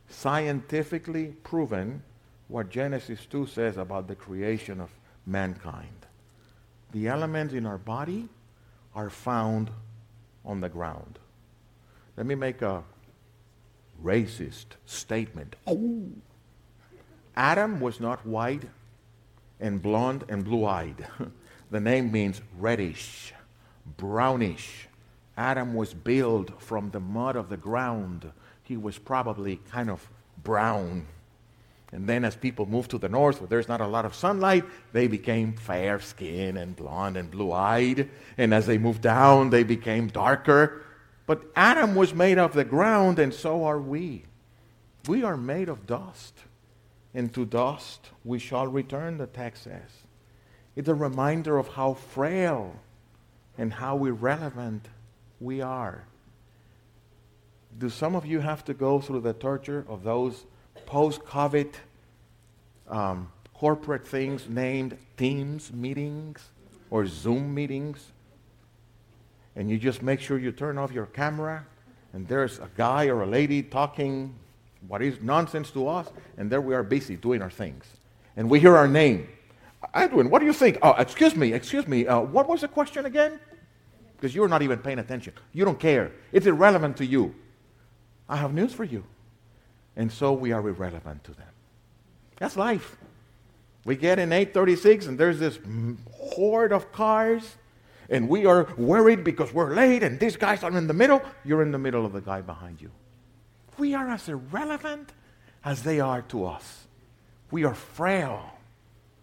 Scientifically 0.08 1.34
proven 1.44 2.02
what 2.52 2.68
Genesis 2.68 3.24
2 3.30 3.46
says 3.46 3.78
about 3.78 4.06
the 4.08 4.14
creation 4.14 4.78
of 4.78 4.90
mankind. 5.24 6.06
The 6.92 7.08
elements 7.08 7.54
in 7.54 7.64
our 7.64 7.78
body 7.78 8.28
are 8.94 9.08
found 9.08 9.70
on 10.44 10.60
the 10.60 10.68
ground. 10.68 11.18
Let 12.14 12.26
me 12.26 12.34
make 12.34 12.60
a 12.60 12.84
racist 14.04 14.66
statement. 14.84 15.56
Oh. 15.66 16.02
Adam 17.34 17.80
was 17.80 18.00
not 18.00 18.26
white 18.26 18.64
and 19.58 19.80
blonde 19.80 20.24
and 20.28 20.44
blue 20.44 20.66
eyed. 20.66 21.06
the 21.70 21.80
name 21.80 22.12
means 22.12 22.42
reddish, 22.58 23.32
brownish. 23.96 24.88
Adam 25.38 25.72
was 25.72 25.94
built 25.94 26.60
from 26.60 26.90
the 26.90 27.00
mud 27.00 27.34
of 27.34 27.48
the 27.48 27.56
ground. 27.56 28.30
He 28.62 28.76
was 28.76 28.98
probably 28.98 29.56
kind 29.70 29.88
of 29.88 30.06
brown. 30.42 31.06
And 31.92 32.08
then 32.08 32.24
as 32.24 32.34
people 32.34 32.64
moved 32.64 32.90
to 32.92 32.98
the 32.98 33.08
north 33.08 33.40
where 33.40 33.48
there's 33.48 33.68
not 33.68 33.82
a 33.82 33.86
lot 33.86 34.06
of 34.06 34.14
sunlight, 34.14 34.64
they 34.92 35.06
became 35.06 35.52
fair 35.52 36.00
skinned 36.00 36.56
and 36.56 36.74
blonde 36.74 37.18
and 37.18 37.30
blue 37.30 37.52
eyed. 37.52 38.08
And 38.38 38.54
as 38.54 38.66
they 38.66 38.78
moved 38.78 39.02
down, 39.02 39.50
they 39.50 39.62
became 39.62 40.08
darker. 40.08 40.82
But 41.26 41.42
Adam 41.54 41.94
was 41.94 42.14
made 42.14 42.38
of 42.38 42.54
the 42.54 42.64
ground, 42.64 43.18
and 43.18 43.32
so 43.32 43.64
are 43.64 43.78
we. 43.78 44.24
We 45.06 45.22
are 45.22 45.36
made 45.36 45.68
of 45.68 45.86
dust. 45.86 46.34
And 47.14 47.32
to 47.34 47.44
dust 47.44 48.08
we 48.24 48.38
shall 48.38 48.66
return, 48.66 49.18
the 49.18 49.26
text 49.26 49.64
says. 49.64 49.90
It's 50.74 50.88
a 50.88 50.94
reminder 50.94 51.58
of 51.58 51.68
how 51.68 51.92
frail 51.92 52.74
and 53.58 53.74
how 53.74 54.02
irrelevant 54.04 54.88
we 55.40 55.60
are. 55.60 56.04
Do 57.78 57.90
some 57.90 58.16
of 58.16 58.24
you 58.24 58.40
have 58.40 58.64
to 58.64 58.74
go 58.74 58.98
through 58.98 59.20
the 59.20 59.34
torture 59.34 59.84
of 59.88 60.04
those 60.04 60.46
post 60.86 61.22
COVID 61.22 61.72
um, 62.88 63.30
corporate 63.54 64.06
things 64.06 64.48
named 64.48 64.96
Teams 65.16 65.72
meetings 65.72 66.40
or 66.90 67.06
Zoom 67.06 67.54
meetings. 67.54 68.12
And 69.54 69.70
you 69.70 69.78
just 69.78 70.02
make 70.02 70.20
sure 70.20 70.38
you 70.38 70.52
turn 70.52 70.78
off 70.78 70.92
your 70.92 71.06
camera, 71.06 71.66
and 72.12 72.26
there's 72.26 72.58
a 72.58 72.68
guy 72.76 73.06
or 73.06 73.22
a 73.22 73.26
lady 73.26 73.62
talking 73.62 74.34
what 74.88 75.00
is 75.00 75.20
nonsense 75.22 75.70
to 75.70 75.86
us, 75.86 76.08
and 76.36 76.50
there 76.50 76.60
we 76.60 76.74
are 76.74 76.82
busy 76.82 77.16
doing 77.16 77.40
our 77.40 77.50
things. 77.50 77.84
And 78.36 78.50
we 78.50 78.58
hear 78.58 78.76
our 78.76 78.88
name. 78.88 79.28
Edwin, 79.94 80.28
what 80.28 80.40
do 80.40 80.46
you 80.46 80.52
think? 80.52 80.78
Oh, 80.82 80.92
excuse 80.92 81.36
me, 81.36 81.52
excuse 81.52 81.86
me. 81.86 82.06
Uh, 82.06 82.20
what 82.20 82.48
was 82.48 82.62
the 82.62 82.68
question 82.68 83.06
again? 83.06 83.38
Because 84.16 84.34
you're 84.34 84.48
not 84.48 84.62
even 84.62 84.78
paying 84.78 84.98
attention. 84.98 85.34
You 85.52 85.64
don't 85.64 85.78
care. 85.78 86.12
It's 86.32 86.46
irrelevant 86.46 86.96
to 86.96 87.06
you. 87.06 87.34
I 88.28 88.36
have 88.36 88.54
news 88.54 88.72
for 88.72 88.84
you 88.84 89.04
and 89.96 90.10
so 90.10 90.32
we 90.32 90.52
are 90.52 90.66
irrelevant 90.66 91.24
to 91.24 91.32
them. 91.32 91.48
That's 92.36 92.56
life. 92.56 92.96
We 93.84 93.96
get 93.96 94.18
in 94.18 94.32
836 94.32 95.06
and 95.06 95.18
there's 95.18 95.38
this 95.38 95.58
horde 96.10 96.72
of 96.72 96.92
cars 96.92 97.56
and 98.08 98.28
we 98.28 98.46
are 98.46 98.68
worried 98.76 99.24
because 99.24 99.52
we're 99.52 99.74
late 99.74 100.02
and 100.02 100.20
these 100.20 100.36
guys 100.36 100.62
are 100.62 100.76
in 100.76 100.86
the 100.86 100.94
middle. 100.94 101.20
You're 101.44 101.62
in 101.62 101.72
the 101.72 101.78
middle 101.78 102.06
of 102.06 102.12
the 102.12 102.20
guy 102.20 102.40
behind 102.40 102.80
you. 102.80 102.90
We 103.78 103.94
are 103.94 104.08
as 104.08 104.28
irrelevant 104.28 105.12
as 105.64 105.82
they 105.82 106.00
are 106.00 106.22
to 106.22 106.46
us. 106.46 106.86
We 107.50 107.64
are 107.64 107.74
frail. 107.74 108.50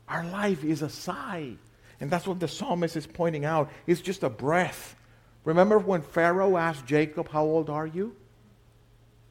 Our 0.08 0.25
life 0.25 0.63
is 0.63 0.82
a 0.82 0.89
sigh. 0.89 1.53
And 2.01 2.10
that's 2.10 2.27
what 2.27 2.39
the 2.39 2.47
psalmist 2.47 2.95
is 2.95 3.05
pointing 3.05 3.45
out. 3.45 3.69
It's 3.86 4.01
just 4.01 4.23
a 4.23 4.29
breath. 4.29 4.95
Remember 5.43 5.77
when 5.77 6.01
Pharaoh 6.01 6.58
asked 6.58 6.86
Jacob, 6.86 7.29
How 7.29 7.43
old 7.43 7.69
are 7.69 7.88
you? 7.88 8.15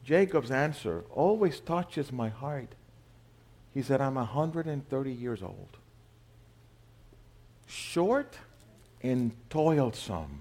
Jacob's 0.09 0.51
answer 0.51 1.05
always 1.11 1.61
touches 1.61 2.11
my 2.11 2.31
heart. 2.31 2.75
He 3.75 3.83
said, 3.83 4.01
I'm 4.01 4.14
130 4.14 5.12
years 5.12 5.42
old. 5.42 5.77
Short 7.66 8.38
and 9.03 9.33
toilsome 9.51 10.40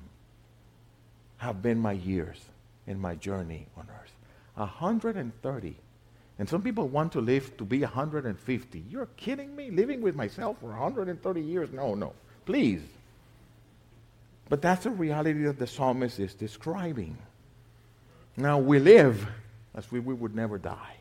have 1.40 1.62
been 1.62 1.80
my 1.80 1.92
years 1.92 2.42
in 2.88 2.98
my 2.98 3.16
journey 3.16 3.68
on 3.76 3.90
earth. 3.90 4.14
130. 4.54 5.76
And 6.40 6.48
some 6.48 6.62
people 6.62 6.88
want 6.88 7.12
to 7.12 7.20
live 7.20 7.58
to 7.58 7.66
be 7.66 7.82
150. 7.82 8.84
You're 8.90 9.10
kidding 9.18 9.54
me? 9.54 9.70
Living 9.70 10.00
with 10.00 10.16
myself 10.16 10.62
for 10.62 10.70
130 10.70 11.42
years? 11.42 11.74
No, 11.74 11.94
no. 11.94 12.14
Please. 12.46 12.84
But 14.48 14.62
that's 14.62 14.86
the 14.86 14.92
reality 14.92 15.44
that 15.44 15.60
the 15.60 15.68
psalmist 15.68 16.22
is 16.22 16.34
describing. 16.34 17.18
Now, 18.38 18.60
we 18.60 18.80
live 18.80 19.28
as 19.78 19.90
we, 19.92 20.00
we 20.00 20.14
would 20.14 20.36
never 20.36 20.58
die. 20.58 20.96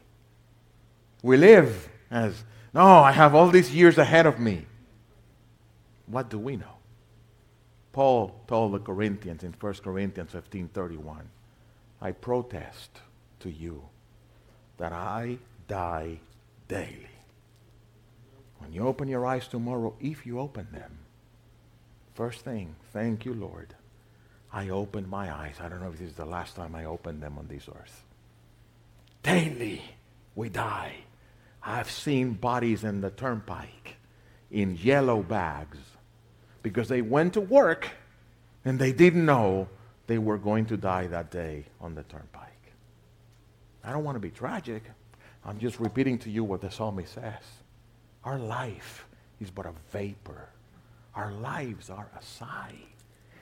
We 1.23 1.39
live 1.39 1.89
as, 2.11 2.45
no, 2.75 2.85
I 2.85 3.11
have 3.11 3.35
all 3.35 3.49
these 3.49 3.75
years 3.75 3.99
ahead 3.99 4.27
of 4.27 4.39
me. 4.39 4.67
What 6.07 6.29
do 6.29 6.39
we 6.39 6.57
know? 6.57 6.77
Paul 7.93 8.39
told 8.47 8.75
the 8.75 8.79
Corinthians 8.79 9.43
in 9.43 9.55
1 9.59 9.75
Corinthians 9.83 10.31
15:31, 10.33 11.23
I 12.03 12.12
protest 12.12 13.01
to 13.41 13.51
you 13.51 13.83
that 14.77 14.93
I 14.93 15.39
die 15.67 16.21
daily. 16.69 17.09
When 18.59 18.73
you 18.73 18.87
open 18.87 19.09
your 19.09 19.25
eyes 19.25 19.49
tomorrow, 19.49 19.95
if 19.99 20.27
you 20.27 20.39
open 20.39 20.69
them, 20.73 20.99
first 22.15 22.45
thing, 22.45 22.77
thank 22.93 23.25
you, 23.25 23.33
Lord. 23.33 23.75
I 24.53 24.69
opened 24.69 25.09
my 25.09 25.35
eyes. 25.35 25.57
I 25.61 25.69
don't 25.69 25.81
know 25.81 25.89
if 25.89 25.99
this 25.99 26.11
is 26.11 26.17
the 26.17 26.25
last 26.27 26.55
time 26.55 26.75
I 26.75 26.85
opened 26.85 27.23
them 27.23 27.39
on 27.39 27.49
this 27.49 27.69
earth. 27.69 28.06
Daily 29.27 29.83
we 30.37 30.49
die. 30.49 30.95
I've 31.61 31.91
seen 31.91 32.35
bodies 32.35 32.85
in 32.85 33.01
the 33.01 33.11
turnpike 33.11 33.97
in 34.53 34.77
yellow 34.77 35.21
bags 35.21 35.79
because 36.62 36.89
they 36.89 37.03
went 37.03 37.33
to 37.33 37.41
work 37.41 37.89
and 38.65 38.79
they 38.79 38.93
didn't 38.93 39.27
know 39.27 39.69
they 40.07 40.19
were 40.19 40.39
going 40.39 40.65
to 40.67 40.77
die 40.77 41.09
that 41.09 41.33
day 41.33 41.65
on 41.81 41.97
the 41.97 42.05
turnpike. 42.05 42.53
I 43.83 43.91
don't 43.91 44.05
want 44.05 44.15
to 44.15 44.21
be 44.21 44.31
tragic. 44.31 44.85
I'm 45.45 45.59
just 45.59 45.81
repeating 45.81 46.19
to 46.21 46.31
you 46.31 46.45
what 46.45 46.61
the 46.61 46.71
psalmist 46.71 47.15
says. 47.15 47.43
Our 48.23 48.39
life 48.39 49.07
is 49.41 49.51
but 49.51 49.67
a 49.67 49.73
vapor. 49.91 50.51
Our 51.17 51.33
lives 51.33 51.91
are 51.91 52.09
a 52.17 52.23
sigh. 52.23 52.77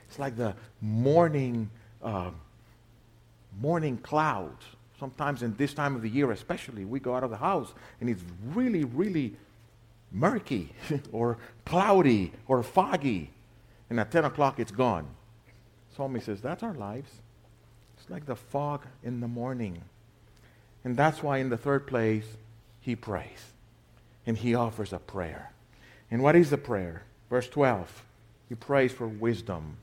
It's 0.09 0.19
like 0.19 0.37
the 0.37 0.55
morning, 0.81 1.69
uh, 2.03 2.31
morning 3.61 3.99
clouds. 3.99 4.65
Sometimes 5.05 5.43
in 5.43 5.55
this 5.57 5.75
time 5.75 5.95
of 5.95 6.01
the 6.01 6.09
year, 6.09 6.33
especially, 6.33 6.87
we 6.87 6.99
go 6.99 7.15
out 7.15 7.23
of 7.23 7.29
the 7.29 7.37
house 7.37 7.75
and 8.01 8.09
it's 8.09 8.23
really, 8.55 8.85
really 8.85 9.37
murky 10.11 10.73
or 11.13 11.37
cloudy 11.67 12.33
or 12.49 12.63
foggy. 12.63 13.29
And 13.91 14.01
at 14.01 14.11
10 14.11 14.25
o'clock, 14.25 14.59
it's 14.59 14.73
gone. 14.73 15.07
Psalmist 15.95 16.25
says, 16.25 16.41
That's 16.41 16.63
our 16.63 16.73
lives. 16.73 17.11
It's 17.99 18.09
like 18.09 18.25
the 18.25 18.35
fog 18.35 18.87
in 19.03 19.21
the 19.21 19.29
morning. 19.29 19.83
And 20.85 20.97
that's 20.97 21.23
why, 21.23 21.37
in 21.37 21.51
the 21.51 21.59
third 21.59 21.87
place, 21.87 22.25
he 22.81 22.97
prays. 22.97 23.53
And 24.25 24.39
he 24.39 24.55
offers 24.55 24.95
a 24.95 24.99
prayer. 24.99 25.53
And 26.11 26.23
what 26.23 26.35
is 26.35 26.49
the 26.49 26.57
prayer? 26.57 27.03
Verse 27.29 27.51
12. 27.51 28.07
He 28.49 28.55
prays 28.55 28.93
for 28.93 29.07
wisdom. 29.07 29.77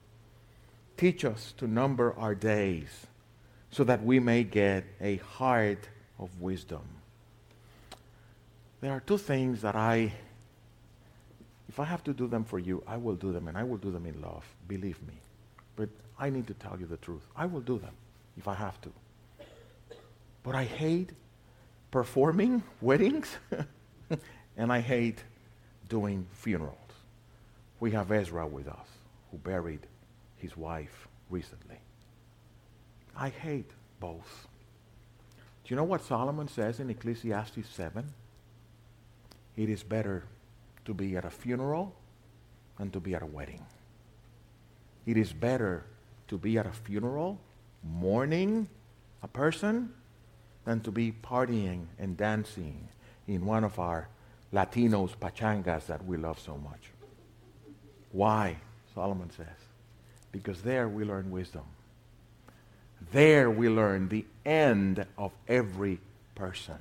Teach 0.97 1.23
us 1.23 1.53
to 1.57 1.67
number 1.67 2.15
our 2.17 2.33
days 2.33 3.05
so 3.71 3.85
that 3.85 4.03
we 4.03 4.19
may 4.19 4.43
get 4.43 4.83
a 4.99 5.15
heart 5.17 5.87
of 6.19 6.41
wisdom. 6.41 6.81
There 8.81 8.91
are 8.91 8.99
two 8.99 9.17
things 9.17 9.61
that 9.61 9.75
I, 9.75 10.11
if 11.69 11.79
I 11.79 11.85
have 11.85 12.03
to 12.03 12.13
do 12.13 12.27
them 12.27 12.43
for 12.43 12.59
you, 12.59 12.83
I 12.85 12.97
will 12.97 13.15
do 13.15 13.31
them, 13.31 13.47
and 13.47 13.57
I 13.57 13.63
will 13.63 13.77
do 13.77 13.91
them 13.91 14.05
in 14.05 14.21
love. 14.21 14.43
Believe 14.67 15.01
me. 15.07 15.13
But 15.75 15.89
I 16.19 16.29
need 16.29 16.47
to 16.47 16.53
tell 16.55 16.77
you 16.79 16.85
the 16.85 16.97
truth. 16.97 17.21
I 17.35 17.45
will 17.45 17.61
do 17.61 17.79
them 17.79 17.93
if 18.37 18.47
I 18.47 18.55
have 18.55 18.79
to. 18.81 18.89
But 20.43 20.55
I 20.55 20.65
hate 20.65 21.11
performing 21.91 22.63
weddings, 22.81 23.37
and 24.57 24.73
I 24.73 24.81
hate 24.81 25.23
doing 25.87 26.25
funerals. 26.33 26.77
We 27.79 27.91
have 27.91 28.11
Ezra 28.11 28.47
with 28.47 28.67
us, 28.67 28.87
who 29.31 29.37
buried 29.37 29.87
his 30.37 30.57
wife 30.57 31.07
recently. 31.29 31.77
I 33.15 33.29
hate 33.29 33.69
both. 33.99 34.47
Do 35.63 35.73
you 35.73 35.75
know 35.75 35.83
what 35.83 36.03
Solomon 36.03 36.47
says 36.47 36.79
in 36.79 36.89
Ecclesiastes 36.89 37.67
7? 37.69 38.05
It 39.57 39.69
is 39.69 39.83
better 39.83 40.23
to 40.85 40.93
be 40.93 41.15
at 41.15 41.25
a 41.25 41.29
funeral 41.29 41.93
than 42.77 42.89
to 42.91 42.99
be 42.99 43.13
at 43.13 43.21
a 43.21 43.25
wedding. 43.25 43.63
It 45.05 45.17
is 45.17 45.33
better 45.33 45.83
to 46.27 46.37
be 46.37 46.57
at 46.57 46.65
a 46.65 46.71
funeral, 46.71 47.39
mourning 47.83 48.67
a 49.21 49.27
person, 49.27 49.93
than 50.65 50.79
to 50.81 50.91
be 50.91 51.11
partying 51.11 51.85
and 51.99 52.15
dancing 52.17 52.87
in 53.27 53.45
one 53.45 53.63
of 53.63 53.79
our 53.79 54.07
Latinos 54.53 55.15
pachangas 55.15 55.85
that 55.87 56.05
we 56.05 56.17
love 56.17 56.39
so 56.39 56.57
much. 56.57 56.91
Why? 58.11 58.57
Solomon 58.93 59.31
says. 59.31 59.47
Because 60.31 60.61
there 60.61 60.87
we 60.87 61.03
learn 61.03 61.31
wisdom. 61.31 61.63
There 63.11 63.49
we 63.49 63.69
learn 63.69 64.09
the 64.09 64.25
end 64.45 65.05
of 65.17 65.31
every 65.47 65.99
person. 66.35 66.79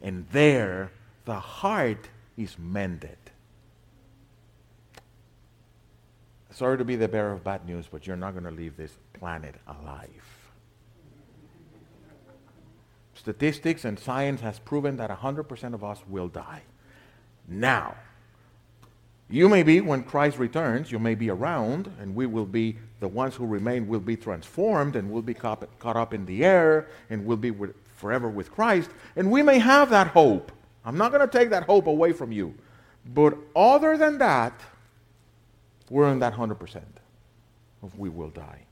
And 0.00 0.26
there 0.32 0.90
the 1.24 1.38
heart 1.38 2.08
is 2.36 2.58
mended. 2.58 3.16
Sorry 6.50 6.76
to 6.76 6.84
be 6.84 6.96
the 6.96 7.08
bearer 7.08 7.32
of 7.32 7.42
bad 7.42 7.66
news, 7.66 7.86
but 7.90 8.06
you're 8.06 8.16
not 8.16 8.32
going 8.32 8.44
to 8.44 8.50
leave 8.50 8.76
this 8.76 8.92
planet 9.14 9.54
alive. 9.66 10.08
Statistics 13.14 13.84
and 13.84 13.98
science 13.98 14.40
has 14.40 14.58
proven 14.58 14.96
that 14.96 15.10
100% 15.10 15.74
of 15.74 15.84
us 15.84 16.02
will 16.08 16.28
die. 16.28 16.62
Now, 17.48 17.94
you 19.32 19.48
may 19.48 19.62
be, 19.62 19.80
when 19.80 20.02
Christ 20.02 20.38
returns, 20.38 20.92
you 20.92 20.98
may 20.98 21.14
be 21.14 21.30
around, 21.30 21.90
and 21.98 22.14
we 22.14 22.26
will 22.26 22.44
be, 22.44 22.76
the 23.00 23.08
ones 23.08 23.34
who 23.34 23.46
remain 23.46 23.88
will 23.88 23.98
be 23.98 24.14
transformed 24.14 24.94
and 24.94 25.10
will 25.10 25.22
be 25.22 25.32
caught, 25.32 25.66
up 25.84 26.12
in 26.12 26.26
the 26.26 26.44
air 26.44 26.86
and 27.08 27.24
will 27.24 27.38
be 27.38 27.50
with, 27.50 27.74
forever 27.96 28.28
with 28.28 28.52
Christ. 28.52 28.90
And 29.16 29.30
we 29.30 29.42
may 29.42 29.58
have 29.58 29.88
that 29.88 30.08
hope. 30.08 30.52
I'm 30.84 30.98
not 30.98 31.12
going 31.12 31.26
to 31.26 31.38
take 31.38 31.48
that 31.48 31.64
hope 31.64 31.86
away 31.86 32.12
from 32.12 32.30
you. 32.30 32.54
But 33.14 33.38
other 33.56 33.96
than 33.96 34.18
that, 34.18 34.60
we're 35.88 36.12
in 36.12 36.18
that 36.18 36.34
100% 36.34 36.82
of 37.82 37.98
we 37.98 38.10
will 38.10 38.30
die. 38.30 38.66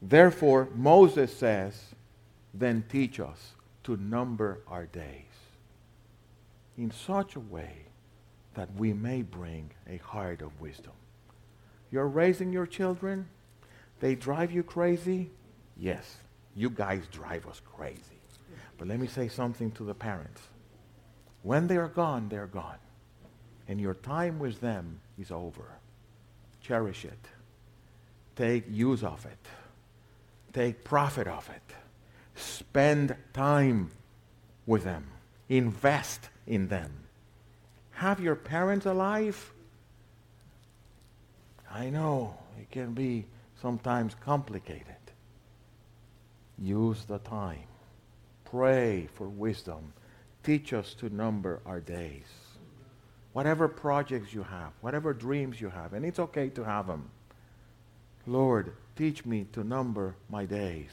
Therefore, 0.00 0.68
Moses 0.74 1.36
says, 1.36 1.78
then 2.54 2.82
teach 2.88 3.20
us 3.20 3.52
to 3.84 3.98
number 3.98 4.60
our 4.66 4.86
days 4.86 5.04
in 6.78 6.90
such 6.90 7.36
a 7.36 7.40
way 7.40 7.89
that 8.54 8.74
we 8.76 8.92
may 8.92 9.22
bring 9.22 9.70
a 9.88 9.98
heart 9.98 10.42
of 10.42 10.60
wisdom. 10.60 10.92
You're 11.90 12.08
raising 12.08 12.52
your 12.52 12.66
children, 12.66 13.28
they 14.00 14.14
drive 14.14 14.50
you 14.52 14.62
crazy? 14.62 15.30
Yes, 15.76 16.16
you 16.54 16.70
guys 16.70 17.02
drive 17.10 17.46
us 17.46 17.60
crazy. 17.76 18.20
But 18.78 18.88
let 18.88 18.98
me 18.98 19.06
say 19.06 19.28
something 19.28 19.70
to 19.72 19.84
the 19.84 19.94
parents. 19.94 20.40
When 21.42 21.66
they 21.66 21.76
are 21.76 21.88
gone, 21.88 22.28
they're 22.28 22.46
gone. 22.46 22.78
And 23.68 23.80
your 23.80 23.94
time 23.94 24.38
with 24.38 24.60
them 24.60 25.00
is 25.18 25.30
over. 25.30 25.78
Cherish 26.62 27.04
it. 27.04 27.26
Take 28.36 28.64
use 28.70 29.02
of 29.02 29.24
it. 29.26 29.38
Take 30.52 30.82
profit 30.82 31.28
of 31.28 31.48
it. 31.50 31.74
Spend 32.34 33.14
time 33.32 33.90
with 34.66 34.84
them. 34.84 35.06
Invest 35.48 36.28
in 36.46 36.68
them. 36.68 36.90
Have 38.00 38.18
your 38.18 38.34
parents 38.34 38.86
alive? 38.86 39.52
I 41.70 41.90
know 41.90 42.34
it 42.58 42.70
can 42.70 42.94
be 42.94 43.26
sometimes 43.60 44.16
complicated. 44.24 44.96
Use 46.58 47.04
the 47.04 47.18
time. 47.18 47.68
Pray 48.46 49.06
for 49.12 49.28
wisdom. 49.28 49.92
Teach 50.42 50.72
us 50.72 50.94
to 50.94 51.14
number 51.14 51.60
our 51.66 51.78
days. 51.78 52.24
Whatever 53.34 53.68
projects 53.68 54.32
you 54.32 54.44
have, 54.44 54.72
whatever 54.80 55.12
dreams 55.12 55.60
you 55.60 55.68
have, 55.68 55.92
and 55.92 56.06
it's 56.06 56.20
okay 56.20 56.48
to 56.48 56.64
have 56.64 56.86
them. 56.86 57.10
Lord, 58.26 58.72
teach 58.96 59.26
me 59.26 59.46
to 59.52 59.62
number 59.62 60.14
my 60.30 60.46
days 60.46 60.92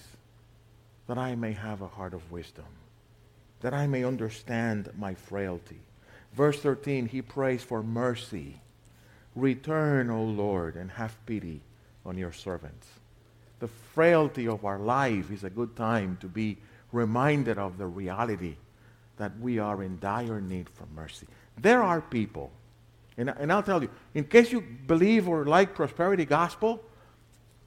that 1.08 1.18
I 1.18 1.36
may 1.36 1.54
have 1.54 1.82
a 1.82 1.88
heart 1.88 2.14
of 2.14 2.30
wisdom, 2.34 2.66
that 3.62 3.74
I 3.74 3.88
may 3.88 4.04
understand 4.04 4.90
my 4.98 5.14
frailty. 5.14 5.87
Verse 6.34 6.60
13, 6.60 7.08
he 7.08 7.22
prays 7.22 7.64
for 7.64 7.82
mercy. 7.82 8.62
Return, 9.36 10.10
O 10.10 10.24
Lord, 10.24 10.76
and 10.76 10.92
have 10.92 11.26
pity 11.26 11.62
on 12.06 12.18
your 12.18 12.32
servants. 12.32 12.88
The 13.60 13.68
frailty 13.68 14.48
of 14.48 14.66
our 14.66 14.80
life 14.80 15.32
is 15.32 15.44
a 15.44 15.50
good 15.50 15.76
time 15.76 16.18
to 16.22 16.28
be 16.28 16.58
reminded 16.92 17.58
of 17.58 17.78
the 17.78 17.88
reality 17.88 18.56
that 19.18 19.38
we 19.40 19.60
are 19.60 19.84
in 19.84 20.00
dire 20.00 20.40
need 20.40 20.70
for 20.70 20.86
mercy. 20.96 21.28
There 21.58 21.82
are 21.82 22.02
people, 22.02 22.52
and, 23.18 23.30
and 23.30 23.52
I'll 23.52 23.64
tell 23.64 23.82
you, 23.82 23.90
in 24.14 24.26
case 24.26 24.52
you 24.52 24.62
believe 24.62 25.28
or 25.28 25.46
like 25.46 25.74
prosperity 25.74 26.26
gospel, 26.26 26.84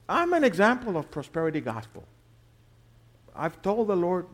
I'm 0.07 0.33
an 0.33 0.43
example 0.43 0.97
of 0.97 1.11
prosperity 1.11 1.61
gospel. 1.61 2.03
I've 3.35 3.61
told 3.61 3.87
the 3.87 3.95
Lord, 3.95 4.27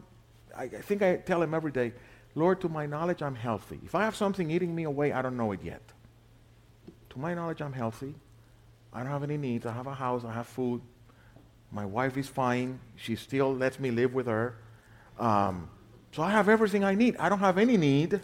I, 0.56 0.64
I 0.64 0.68
think 0.68 1.02
I 1.02 1.18
tell 1.18 1.42
him 1.42 1.54
every 1.54 1.72
day, 1.72 1.94
Lord, 2.38 2.62
to 2.62 2.70
my 2.70 2.86
knowledge, 2.86 3.24
I'm 3.24 3.34
healthy. 3.34 3.80
If 3.84 3.96
I 3.96 4.04
have 4.04 4.16
something 4.16 4.52
eating 4.52 4.76
me 4.76 4.84
away, 4.84 5.12
I 5.12 5.24
don't 5.24 5.36
know 5.36 5.52
it 5.54 5.64
yet. 5.64 5.82
To 7.10 7.20
my 7.20 7.34
knowledge, 7.34 7.62
I'm 7.62 7.74
healthy. 7.74 8.14
I 8.94 9.02
don't 9.02 9.12
have 9.12 9.24
any 9.24 9.38
needs. 9.38 9.66
I 9.66 9.72
have 9.72 9.88
a 9.88 9.94
house. 9.96 10.24
I 10.24 10.34
have 10.34 10.46
food. 10.46 10.82
My 11.72 11.84
wife 11.84 12.16
is 12.16 12.28
fine. 12.28 12.80
She 12.96 13.16
still 13.16 13.56
lets 13.56 13.80
me 13.80 13.90
live 13.90 14.14
with 14.14 14.28
her. 14.28 14.56
Um, 15.18 15.68
so 16.12 16.22
I 16.22 16.30
have 16.30 16.48
everything 16.48 16.84
I 16.84 16.94
need. 16.94 17.18
I 17.18 17.28
don't 17.28 17.40
have 17.40 17.58
any 17.58 17.76
need. 17.76 18.22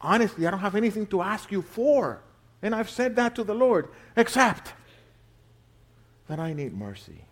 Honestly, 0.00 0.44
I 0.44 0.50
don't 0.50 0.60
have 0.60 0.74
anything 0.74 1.06
to 1.06 1.22
ask 1.22 1.52
you 1.52 1.62
for. 1.62 2.22
And 2.62 2.74
I've 2.74 2.90
said 2.90 3.14
that 3.14 3.36
to 3.36 3.44
the 3.44 3.54
Lord, 3.54 3.90
except 4.16 4.74
that 6.26 6.40
I 6.40 6.52
need 6.52 6.74
mercy 6.74 7.24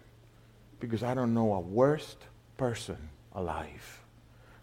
because 0.78 1.02
I 1.02 1.14
don't 1.14 1.34
know 1.34 1.54
a 1.54 1.60
worse 1.60 2.16
person 2.56 3.10
alive. 3.34 4.03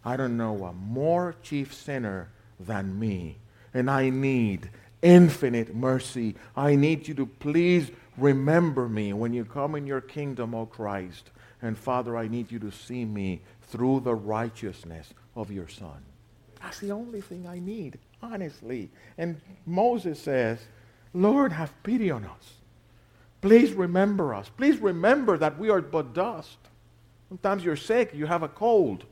I 0.03 0.17
don't 0.17 0.37
know 0.37 0.65
a 0.65 0.73
more 0.73 1.35
chief 1.43 1.73
sinner 1.73 2.29
than 2.59 2.99
me. 2.99 3.37
And 3.73 3.89
I 3.89 4.09
need 4.09 4.69
infinite 5.01 5.75
mercy. 5.75 6.35
I 6.55 6.75
need 6.75 7.07
you 7.07 7.13
to 7.15 7.25
please 7.25 7.91
remember 8.17 8.89
me 8.89 9.13
when 9.13 9.33
you 9.33 9.45
come 9.45 9.75
in 9.75 9.87
your 9.87 10.01
kingdom, 10.01 10.53
O 10.53 10.65
Christ. 10.65 11.29
And 11.61 11.77
Father, 11.77 12.17
I 12.17 12.27
need 12.27 12.51
you 12.51 12.59
to 12.59 12.71
see 12.71 13.05
me 13.05 13.41
through 13.63 14.01
the 14.01 14.15
righteousness 14.15 15.13
of 15.35 15.51
your 15.51 15.67
Son. 15.67 16.03
That's 16.61 16.79
the 16.79 16.91
only 16.91 17.21
thing 17.21 17.47
I 17.47 17.59
need, 17.59 17.97
honestly. 18.21 18.89
And 19.17 19.39
Moses 19.65 20.19
says, 20.19 20.59
Lord, 21.13 21.51
have 21.51 21.71
pity 21.83 22.11
on 22.11 22.25
us. 22.25 22.53
Please 23.41 23.73
remember 23.73 24.33
us. 24.33 24.49
Please 24.49 24.77
remember 24.77 25.37
that 25.37 25.57
we 25.57 25.69
are 25.69 25.81
but 25.81 26.13
dust. 26.13 26.57
Sometimes 27.29 27.63
you're 27.63 27.75
sick, 27.75 28.11
you 28.13 28.25
have 28.25 28.43
a 28.43 28.47
cold, 28.47 29.05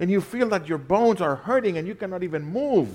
and 0.00 0.10
you 0.10 0.22
feel 0.22 0.48
that 0.48 0.66
your 0.66 0.78
bones 0.78 1.20
are 1.20 1.36
hurting 1.36 1.76
and 1.76 1.86
you 1.86 1.94
cannot 1.94 2.22
even 2.22 2.42
move. 2.42 2.88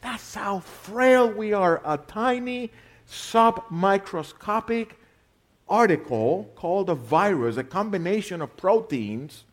That's 0.00 0.34
how 0.34 0.58
frail 0.60 1.30
we 1.30 1.52
are. 1.52 1.80
A 1.84 1.96
tiny, 1.96 2.72
submicroscopic 3.08 4.88
article 5.68 6.50
called 6.56 6.90
a 6.90 6.94
virus, 6.96 7.56
a 7.56 7.62
combination 7.62 8.42
of 8.42 8.56
proteins, 8.56 9.44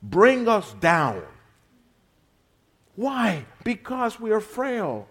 bring 0.00 0.46
us 0.46 0.72
down. 0.74 1.22
Why? 2.94 3.44
Because 3.64 4.20
we 4.20 4.30
are 4.30 4.40
frail. 4.40 5.08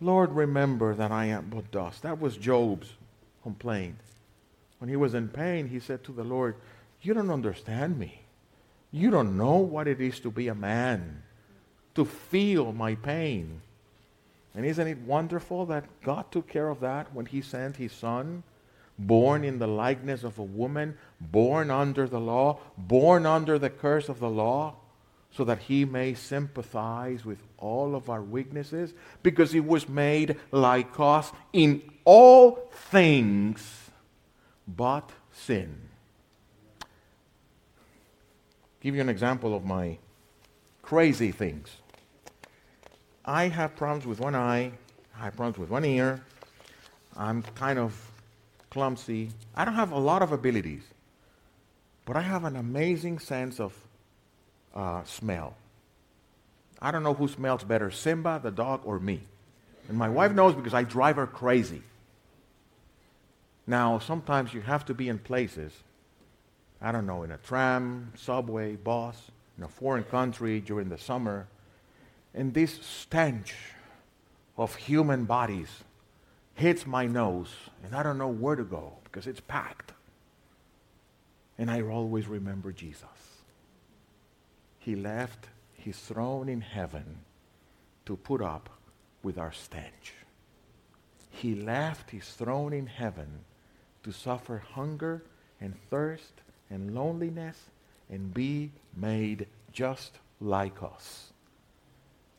Lord, 0.00 0.32
remember 0.32 0.96
that 0.96 1.12
I 1.12 1.26
am 1.26 1.46
but 1.48 1.70
dust. 1.70 2.02
That 2.02 2.20
was 2.20 2.36
Job's 2.36 2.92
complaint. 3.44 3.96
When 4.78 4.90
he 4.90 4.96
was 4.96 5.14
in 5.14 5.28
pain, 5.28 5.68
he 5.68 5.78
said 5.78 6.02
to 6.04 6.12
the 6.12 6.24
Lord, 6.24 6.56
You 7.02 7.14
don't 7.14 7.30
understand 7.30 7.98
me. 7.98 8.23
You 8.94 9.10
don't 9.10 9.36
know 9.36 9.56
what 9.56 9.88
it 9.88 10.00
is 10.00 10.20
to 10.20 10.30
be 10.30 10.46
a 10.46 10.54
man 10.54 11.24
to 11.96 12.04
feel 12.04 12.72
my 12.72 12.94
pain. 12.94 13.60
And 14.54 14.64
isn't 14.64 14.86
it 14.86 14.98
wonderful 14.98 15.66
that 15.66 15.84
God 16.04 16.30
took 16.30 16.46
care 16.46 16.68
of 16.68 16.78
that 16.78 17.12
when 17.12 17.26
He 17.26 17.40
sent 17.40 17.74
His 17.74 17.90
Son, 17.90 18.44
born 18.96 19.42
in 19.42 19.58
the 19.58 19.66
likeness 19.66 20.22
of 20.22 20.38
a 20.38 20.44
woman, 20.44 20.96
born 21.20 21.72
under 21.72 22.06
the 22.06 22.20
law, 22.20 22.60
born 22.78 23.26
under 23.26 23.58
the 23.58 23.68
curse 23.68 24.08
of 24.08 24.20
the 24.20 24.30
law, 24.30 24.76
so 25.32 25.42
that 25.42 25.62
He 25.62 25.84
may 25.84 26.14
sympathize 26.14 27.24
with 27.24 27.38
all 27.58 27.96
of 27.96 28.08
our 28.08 28.22
weaknesses? 28.22 28.94
Because 29.24 29.50
He 29.50 29.58
was 29.58 29.88
made 29.88 30.36
like 30.52 31.00
us 31.00 31.32
in 31.52 31.82
all 32.04 32.70
things 32.70 33.90
but 34.68 35.10
sin. 35.32 35.88
Give 38.84 38.94
you 38.94 39.00
an 39.00 39.08
example 39.08 39.56
of 39.56 39.64
my 39.64 39.96
crazy 40.82 41.32
things. 41.32 41.70
I 43.24 43.48
have 43.48 43.74
problems 43.76 44.04
with 44.04 44.20
one 44.20 44.34
eye, 44.34 44.72
I 45.18 45.24
have 45.24 45.36
problems 45.36 45.56
with 45.56 45.70
one 45.70 45.86
ear. 45.86 46.22
I'm 47.16 47.42
kind 47.42 47.78
of 47.78 47.98
clumsy. 48.68 49.30
I 49.56 49.64
don't 49.64 49.72
have 49.72 49.92
a 49.92 49.98
lot 49.98 50.20
of 50.20 50.32
abilities, 50.32 50.82
but 52.04 52.14
I 52.14 52.20
have 52.20 52.44
an 52.44 52.56
amazing 52.56 53.20
sense 53.20 53.58
of 53.58 53.72
uh, 54.74 55.02
smell. 55.04 55.54
I 56.82 56.90
don't 56.90 57.02
know 57.02 57.14
who 57.14 57.26
smells 57.26 57.64
better, 57.64 57.90
Simba, 57.90 58.38
the 58.42 58.50
dog, 58.50 58.82
or 58.84 59.00
me. 59.00 59.22
And 59.88 59.96
my 59.96 60.10
wife 60.10 60.32
knows 60.32 60.54
because 60.54 60.74
I 60.74 60.82
drive 60.82 61.16
her 61.16 61.26
crazy. 61.26 61.80
Now, 63.66 63.98
sometimes 63.98 64.52
you 64.52 64.60
have 64.60 64.84
to 64.84 64.92
be 64.92 65.08
in 65.08 65.20
places, 65.20 65.72
I 66.84 66.92
don't 66.92 67.06
know, 67.06 67.22
in 67.22 67.32
a 67.32 67.38
tram, 67.38 68.12
subway, 68.14 68.76
bus, 68.76 69.30
in 69.56 69.64
a 69.64 69.68
foreign 69.68 70.04
country 70.04 70.60
during 70.60 70.90
the 70.90 70.98
summer, 70.98 71.46
and 72.34 72.52
this 72.52 72.78
stench 72.82 73.54
of 74.58 74.74
human 74.74 75.24
bodies 75.24 75.70
hits 76.52 76.86
my 76.86 77.06
nose, 77.06 77.48
and 77.82 77.94
I 77.94 78.02
don't 78.02 78.18
know 78.18 78.28
where 78.28 78.54
to 78.54 78.64
go 78.64 78.92
because 79.04 79.26
it's 79.26 79.40
packed. 79.40 79.92
And 81.56 81.70
I 81.70 81.80
always 81.80 82.28
remember 82.28 82.70
Jesus. 82.70 83.06
He 84.78 84.94
left 84.94 85.48
his 85.72 85.98
throne 85.98 86.50
in 86.50 86.60
heaven 86.60 87.20
to 88.04 88.14
put 88.14 88.42
up 88.42 88.68
with 89.22 89.38
our 89.38 89.52
stench. 89.52 90.12
He 91.30 91.54
left 91.54 92.10
his 92.10 92.28
throne 92.28 92.74
in 92.74 92.88
heaven 92.88 93.40
to 94.02 94.12
suffer 94.12 94.62
hunger 94.74 95.22
and 95.62 95.74
thirst 95.88 96.42
and 96.74 96.94
loneliness 96.94 97.56
and 98.10 98.34
be 98.34 98.72
made 98.96 99.46
just 99.72 100.18
like 100.40 100.82
us 100.82 101.32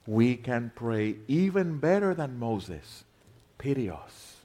we 0.08 0.36
can 0.36 0.72
pray 0.76 1.16
even 1.28 1.80
better 1.80 2.14
than 2.14 2.40
Moses. 2.40 3.04
Pity 3.58 3.90
us. 3.90 4.36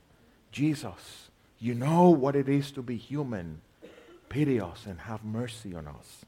Jesus, 0.52 1.30
you 1.58 1.74
know 1.74 2.10
what 2.10 2.34
it 2.34 2.48
is 2.48 2.70
to 2.72 2.82
be 2.82 2.96
human. 2.96 3.60
Pity 4.28 4.60
us 4.60 4.86
and 4.86 5.00
have 5.00 5.24
mercy 5.24 5.74
on 5.74 5.86
us. 5.86 6.24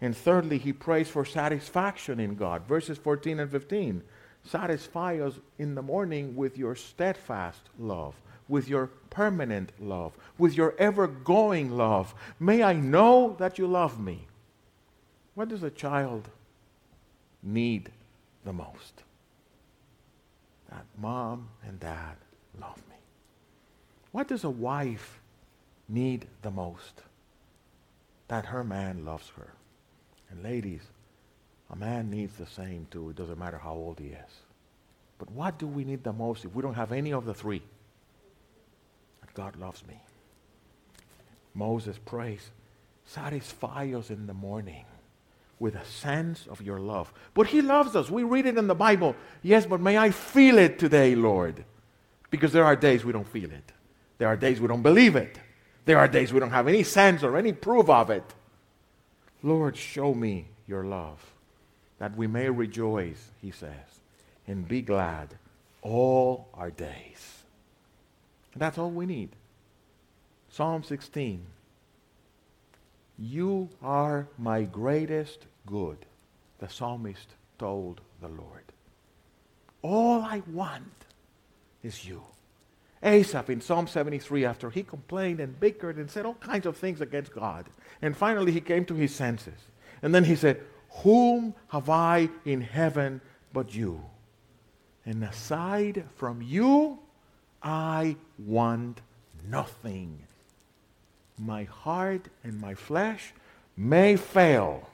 And 0.00 0.16
thirdly, 0.16 0.58
he 0.58 0.72
prays 0.72 1.08
for 1.08 1.24
satisfaction 1.24 2.20
in 2.20 2.34
God. 2.34 2.66
Verses 2.66 2.98
14 2.98 3.40
and 3.40 3.50
15. 3.50 4.02
Satisfy 4.44 5.20
us 5.20 5.34
in 5.58 5.74
the 5.74 5.82
morning 5.82 6.36
with 6.36 6.58
your 6.58 6.74
steadfast 6.74 7.62
love, 7.78 8.14
with 8.48 8.68
your 8.68 8.88
permanent 9.10 9.72
love, 9.80 10.12
with 10.38 10.56
your 10.56 10.74
ever 10.78 11.06
going 11.06 11.70
love. 11.70 12.14
May 12.38 12.62
I 12.62 12.72
know 12.74 13.36
that 13.38 13.58
you 13.58 13.66
love 13.66 13.98
me. 13.98 14.26
What 15.34 15.48
does 15.48 15.62
a 15.62 15.70
child 15.70 16.28
need 17.46 17.90
the 18.44 18.52
most. 18.52 19.02
That 20.70 20.84
mom 20.98 21.48
and 21.66 21.78
dad 21.78 22.16
love 22.60 22.76
me. 22.88 22.96
What 24.12 24.28
does 24.28 24.44
a 24.44 24.50
wife 24.50 25.20
need 25.88 26.26
the 26.42 26.50
most? 26.50 27.02
That 28.28 28.46
her 28.46 28.64
man 28.64 29.04
loves 29.04 29.30
her. 29.36 29.52
And 30.30 30.42
ladies, 30.42 30.82
a 31.70 31.76
man 31.76 32.10
needs 32.10 32.36
the 32.36 32.46
same 32.46 32.86
too. 32.90 33.10
It 33.10 33.16
doesn't 33.16 33.38
matter 33.38 33.58
how 33.58 33.74
old 33.74 34.00
he 34.00 34.08
is. 34.08 34.32
But 35.18 35.30
what 35.30 35.58
do 35.58 35.66
we 35.66 35.84
need 35.84 36.04
the 36.04 36.12
most 36.12 36.44
if 36.44 36.54
we 36.54 36.62
don't 36.62 36.74
have 36.74 36.92
any 36.92 37.12
of 37.12 37.24
the 37.24 37.34
three? 37.34 37.62
God 39.36 39.54
loves 39.56 39.86
me. 39.86 40.00
Moses 41.54 41.98
prays, 42.04 42.50
satisfy 43.04 43.92
us 43.94 44.10
in 44.10 44.26
the 44.26 44.34
morning 44.34 44.86
with 45.58 45.74
a 45.74 45.84
sense 45.84 46.46
of 46.48 46.62
your 46.62 46.80
love. 46.80 47.12
But 47.34 47.46
He 47.46 47.60
loves 47.62 47.94
us. 47.94 48.10
We 48.10 48.24
read 48.24 48.46
it 48.46 48.58
in 48.58 48.66
the 48.66 48.74
Bible. 48.74 49.14
Yes, 49.42 49.66
but 49.66 49.80
may 49.80 49.96
I 49.98 50.10
feel 50.10 50.58
it 50.58 50.78
today, 50.78 51.14
Lord. 51.14 51.64
Because 52.30 52.52
there 52.52 52.64
are 52.64 52.76
days 52.76 53.04
we 53.04 53.12
don't 53.12 53.28
feel 53.28 53.50
it. 53.50 53.72
There 54.18 54.28
are 54.28 54.36
days 54.36 54.60
we 54.60 54.68
don't 54.68 54.82
believe 54.82 55.16
it. 55.16 55.38
There 55.84 55.98
are 55.98 56.08
days 56.08 56.32
we 56.32 56.40
don't 56.40 56.50
have 56.50 56.66
any 56.66 56.82
sense 56.82 57.22
or 57.22 57.36
any 57.36 57.52
proof 57.52 57.88
of 57.90 58.10
it. 58.10 58.34
Lord, 59.42 59.76
show 59.76 60.14
me 60.14 60.48
your 60.66 60.84
love, 60.84 61.24
that 61.98 62.16
we 62.16 62.26
may 62.26 62.48
rejoice, 62.48 63.30
he 63.40 63.50
says, 63.50 64.00
and 64.48 64.66
be 64.66 64.80
glad 64.82 65.36
all 65.82 66.48
our 66.54 66.70
days. 66.70 67.44
And 68.56 68.62
that's 68.62 68.78
all 68.78 68.90
we 68.90 69.04
need. 69.04 69.36
Psalm 70.48 70.82
16 70.82 71.44
you 73.18 73.68
are 73.82 74.28
my 74.38 74.62
greatest 74.62 75.44
good, 75.66 75.98
the 76.58 76.70
psalmist 76.70 77.34
told 77.58 78.00
the 78.22 78.28
Lord. 78.28 78.64
All 79.82 80.22
I 80.22 80.42
want 80.50 81.04
is 81.82 82.06
you. 82.06 82.22
Asaph 83.02 83.50
in 83.50 83.60
Psalm 83.60 83.86
73, 83.86 84.46
after 84.46 84.70
he 84.70 84.82
complained 84.82 85.40
and 85.40 85.60
bickered 85.60 85.96
and 85.96 86.10
said 86.10 86.24
all 86.24 86.34
kinds 86.34 86.64
of 86.64 86.78
things 86.78 87.02
against 87.02 87.34
God, 87.34 87.66
and 88.00 88.16
finally 88.16 88.52
he 88.52 88.62
came 88.62 88.86
to 88.86 88.94
his 88.94 89.14
senses. 89.14 89.60
And 90.00 90.14
then 90.14 90.24
he 90.24 90.34
said, 90.34 90.62
Whom 91.02 91.54
have 91.68 91.90
I 91.90 92.30
in 92.46 92.62
heaven 92.62 93.20
but 93.52 93.74
you? 93.74 94.02
And 95.04 95.22
aside 95.24 96.04
from 96.16 96.40
you, 96.40 97.00
I 97.62 98.16
want 98.38 99.00
nothing 99.48 100.26
my 101.38 101.64
heart 101.64 102.28
and 102.44 102.60
my 102.60 102.74
flesh 102.74 103.32
may 103.76 104.16
fail. 104.16 104.88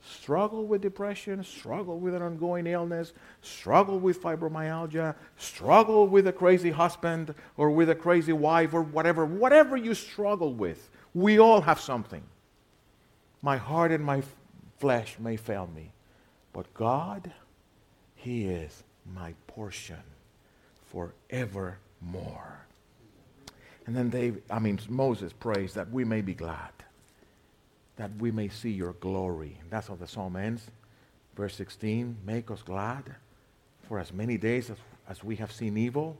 Struggle 0.00 0.64
with 0.66 0.80
depression, 0.80 1.42
struggle 1.44 1.98
with 1.98 2.14
an 2.14 2.22
ongoing 2.22 2.66
illness, 2.66 3.12
struggle 3.42 3.98
with 3.98 4.22
fibromyalgia, 4.22 5.14
struggle 5.36 6.06
with 6.06 6.26
a 6.26 6.32
crazy 6.32 6.70
husband 6.70 7.34
or 7.56 7.70
with 7.70 7.90
a 7.90 7.94
crazy 7.94 8.32
wife 8.32 8.72
or 8.72 8.82
whatever, 8.82 9.26
whatever 9.26 9.76
you 9.76 9.94
struggle 9.94 10.54
with. 10.54 10.88
We 11.14 11.38
all 11.38 11.60
have 11.60 11.80
something. 11.80 12.22
My 13.42 13.56
heart 13.56 13.92
and 13.92 14.04
my 14.04 14.22
flesh 14.78 15.16
may 15.18 15.36
fail 15.36 15.68
me, 15.74 15.92
but 16.52 16.72
God, 16.74 17.30
He 18.14 18.46
is 18.46 18.82
my 19.14 19.34
portion 19.46 19.96
forevermore. 22.00 22.58
And 23.86 23.96
then 23.96 24.10
they, 24.10 24.34
I 24.50 24.58
mean, 24.58 24.78
Moses 24.88 25.32
prays 25.32 25.74
that 25.74 25.90
we 25.90 26.04
may 26.04 26.20
be 26.20 26.34
glad, 26.34 26.72
that 27.96 28.10
we 28.18 28.30
may 28.30 28.48
see 28.48 28.70
your 28.70 28.92
glory. 28.94 29.58
That's 29.70 29.88
how 29.88 29.94
the 29.96 30.06
psalm 30.06 30.36
ends. 30.36 30.70
Verse 31.36 31.54
16 31.54 32.16
Make 32.24 32.50
us 32.50 32.62
glad 32.62 33.14
for 33.88 33.98
as 33.98 34.12
many 34.12 34.36
days 34.36 34.70
as, 34.70 34.76
as 35.08 35.24
we 35.24 35.36
have 35.36 35.52
seen 35.52 35.78
evil. 35.78 36.18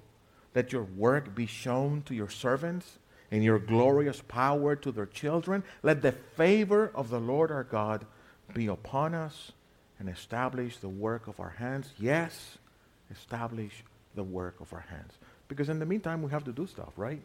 Let 0.54 0.72
your 0.72 0.84
work 0.84 1.34
be 1.34 1.46
shown 1.46 2.02
to 2.06 2.14
your 2.14 2.30
servants 2.30 2.98
and 3.30 3.44
your 3.44 3.58
glorious 3.58 4.22
power 4.26 4.74
to 4.76 4.90
their 4.90 5.06
children. 5.06 5.62
Let 5.82 6.00
the 6.00 6.12
favor 6.12 6.90
of 6.94 7.10
the 7.10 7.20
Lord 7.20 7.50
our 7.50 7.64
God 7.64 8.06
be 8.54 8.66
upon 8.66 9.14
us 9.14 9.52
and 9.98 10.08
establish 10.08 10.78
the 10.78 10.88
work 10.88 11.26
of 11.26 11.38
our 11.38 11.50
hands. 11.50 11.92
Yes, 11.98 12.56
establish 13.10 13.84
the 14.14 14.24
work 14.24 14.58
of 14.60 14.72
our 14.72 14.86
hands. 14.88 15.12
Because 15.48 15.68
in 15.68 15.78
the 15.78 15.86
meantime, 15.86 16.22
we 16.22 16.30
have 16.30 16.44
to 16.44 16.52
do 16.52 16.66
stuff, 16.66 16.92
right? 16.96 17.20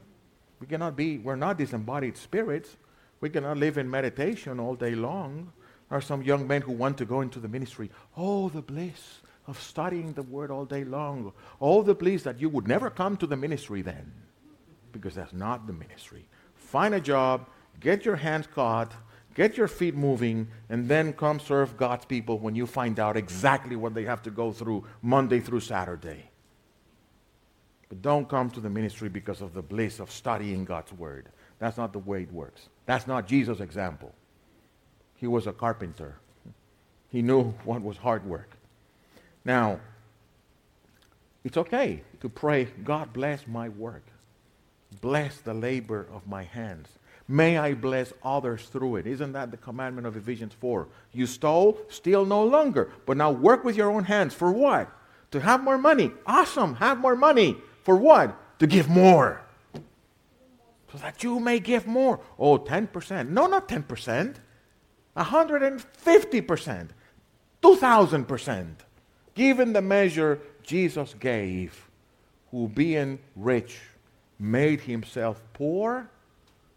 We 0.59 0.67
cannot 0.67 0.95
be, 0.95 1.17
we're 1.17 1.35
not 1.35 1.57
disembodied 1.57 2.17
spirits. 2.17 2.77
We 3.19 3.29
cannot 3.29 3.57
live 3.57 3.77
in 3.77 3.89
meditation 3.89 4.59
all 4.59 4.75
day 4.75 4.95
long. 4.95 5.51
There 5.89 5.97
are 5.97 6.01
some 6.01 6.23
young 6.23 6.47
men 6.47 6.61
who 6.61 6.71
want 6.71 6.97
to 6.99 7.05
go 7.05 7.21
into 7.21 7.39
the 7.39 7.47
ministry. 7.47 7.91
Oh, 8.15 8.49
the 8.49 8.61
bliss 8.61 9.19
of 9.45 9.59
studying 9.61 10.13
the 10.13 10.23
word 10.23 10.51
all 10.51 10.65
day 10.65 10.85
long. 10.85 11.33
Oh, 11.59 11.83
the 11.83 11.93
bliss 11.93 12.23
that 12.23 12.39
you 12.39 12.49
would 12.49 12.67
never 12.67 12.89
come 12.89 13.17
to 13.17 13.27
the 13.27 13.35
ministry 13.35 13.81
then. 13.81 14.11
Because 14.91 15.15
that's 15.15 15.33
not 15.33 15.67
the 15.67 15.73
ministry. 15.73 16.27
Find 16.55 16.93
a 16.95 17.01
job, 17.01 17.47
get 17.79 18.05
your 18.05 18.15
hands 18.15 18.47
caught, 18.47 18.93
Get 19.35 19.57
your 19.57 19.67
feet 19.67 19.95
moving 19.95 20.47
and 20.69 20.87
then 20.87 21.13
come 21.13 21.39
serve 21.39 21.75
God's 21.75 22.05
people 22.05 22.37
when 22.37 22.55
you 22.55 22.67
find 22.67 22.99
out 22.99 23.17
exactly 23.17 23.75
what 23.75 23.93
they 23.93 24.03
have 24.03 24.21
to 24.23 24.31
go 24.31 24.51
through 24.51 24.85
Monday 25.01 25.39
through 25.39 25.61
Saturday. 25.61 26.29
But 27.93 28.01
don't 28.01 28.27
come 28.27 28.49
to 28.49 28.59
the 28.59 28.71
ministry 28.71 29.07
because 29.07 29.39
of 29.39 29.53
the 29.53 29.61
bliss 29.61 29.99
of 29.99 30.09
studying 30.09 30.65
God's 30.65 30.91
word. 30.93 31.29
That's 31.59 31.77
not 31.77 31.93
the 31.93 31.99
way 31.99 32.23
it 32.23 32.33
works. 32.33 32.67
That's 32.87 33.05
not 33.05 33.27
Jesus' 33.27 33.59
example. 33.59 34.11
He 35.17 35.27
was 35.27 35.45
a 35.45 35.53
carpenter. 35.53 36.15
He 37.09 37.21
knew 37.21 37.51
what 37.65 37.83
was 37.83 37.97
hard 37.97 38.25
work. 38.25 38.49
Now, 39.45 39.79
it's 41.43 41.55
okay 41.55 42.01
to 42.21 42.29
pray, 42.29 42.67
God 42.83 43.13
bless 43.13 43.45
my 43.45 43.69
work. 43.69 44.01
Bless 44.99 45.37
the 45.41 45.53
labor 45.53 46.07
of 46.11 46.25
my 46.25 46.45
hands. 46.45 46.87
May 47.27 47.59
I 47.59 47.75
bless 47.75 48.11
others 48.23 48.69
through 48.69 48.95
it. 48.95 49.05
Isn't 49.05 49.33
that 49.33 49.51
the 49.51 49.57
commandment 49.57 50.07
of 50.07 50.17
Ephesians 50.17 50.53
4? 50.59 50.87
You 51.11 51.27
stole, 51.27 51.77
steal 51.89 52.25
no 52.25 52.43
longer. 52.43 52.91
But 53.05 53.17
now 53.17 53.29
work 53.29 53.63
with 53.63 53.75
your 53.75 53.91
own 53.91 54.05
hands. 54.05 54.33
For 54.33 54.51
what? 54.51 54.89
To 55.29 55.39
have 55.39 55.63
more 55.63 55.77
money. 55.77 56.09
Awesome. 56.25 56.73
Have 56.77 56.97
more 56.97 57.15
money. 57.15 57.55
For 57.83 57.95
what? 57.95 58.59
To 58.59 58.67
give 58.67 58.89
more. 58.89 59.41
So 60.91 60.97
that 60.99 61.23
you 61.23 61.39
may 61.39 61.59
give 61.59 61.87
more. 61.87 62.19
Oh, 62.37 62.57
10%. 62.57 63.29
No, 63.29 63.47
not 63.47 63.67
10%. 63.67 64.35
150%. 65.17 66.87
2,000%. 67.61 68.67
Given 69.35 69.73
the 69.73 69.81
measure 69.81 70.39
Jesus 70.61 71.15
gave, 71.19 71.89
who 72.51 72.67
being 72.67 73.19
rich 73.35 73.79
made 74.39 74.81
himself 74.81 75.41
poor 75.53 76.09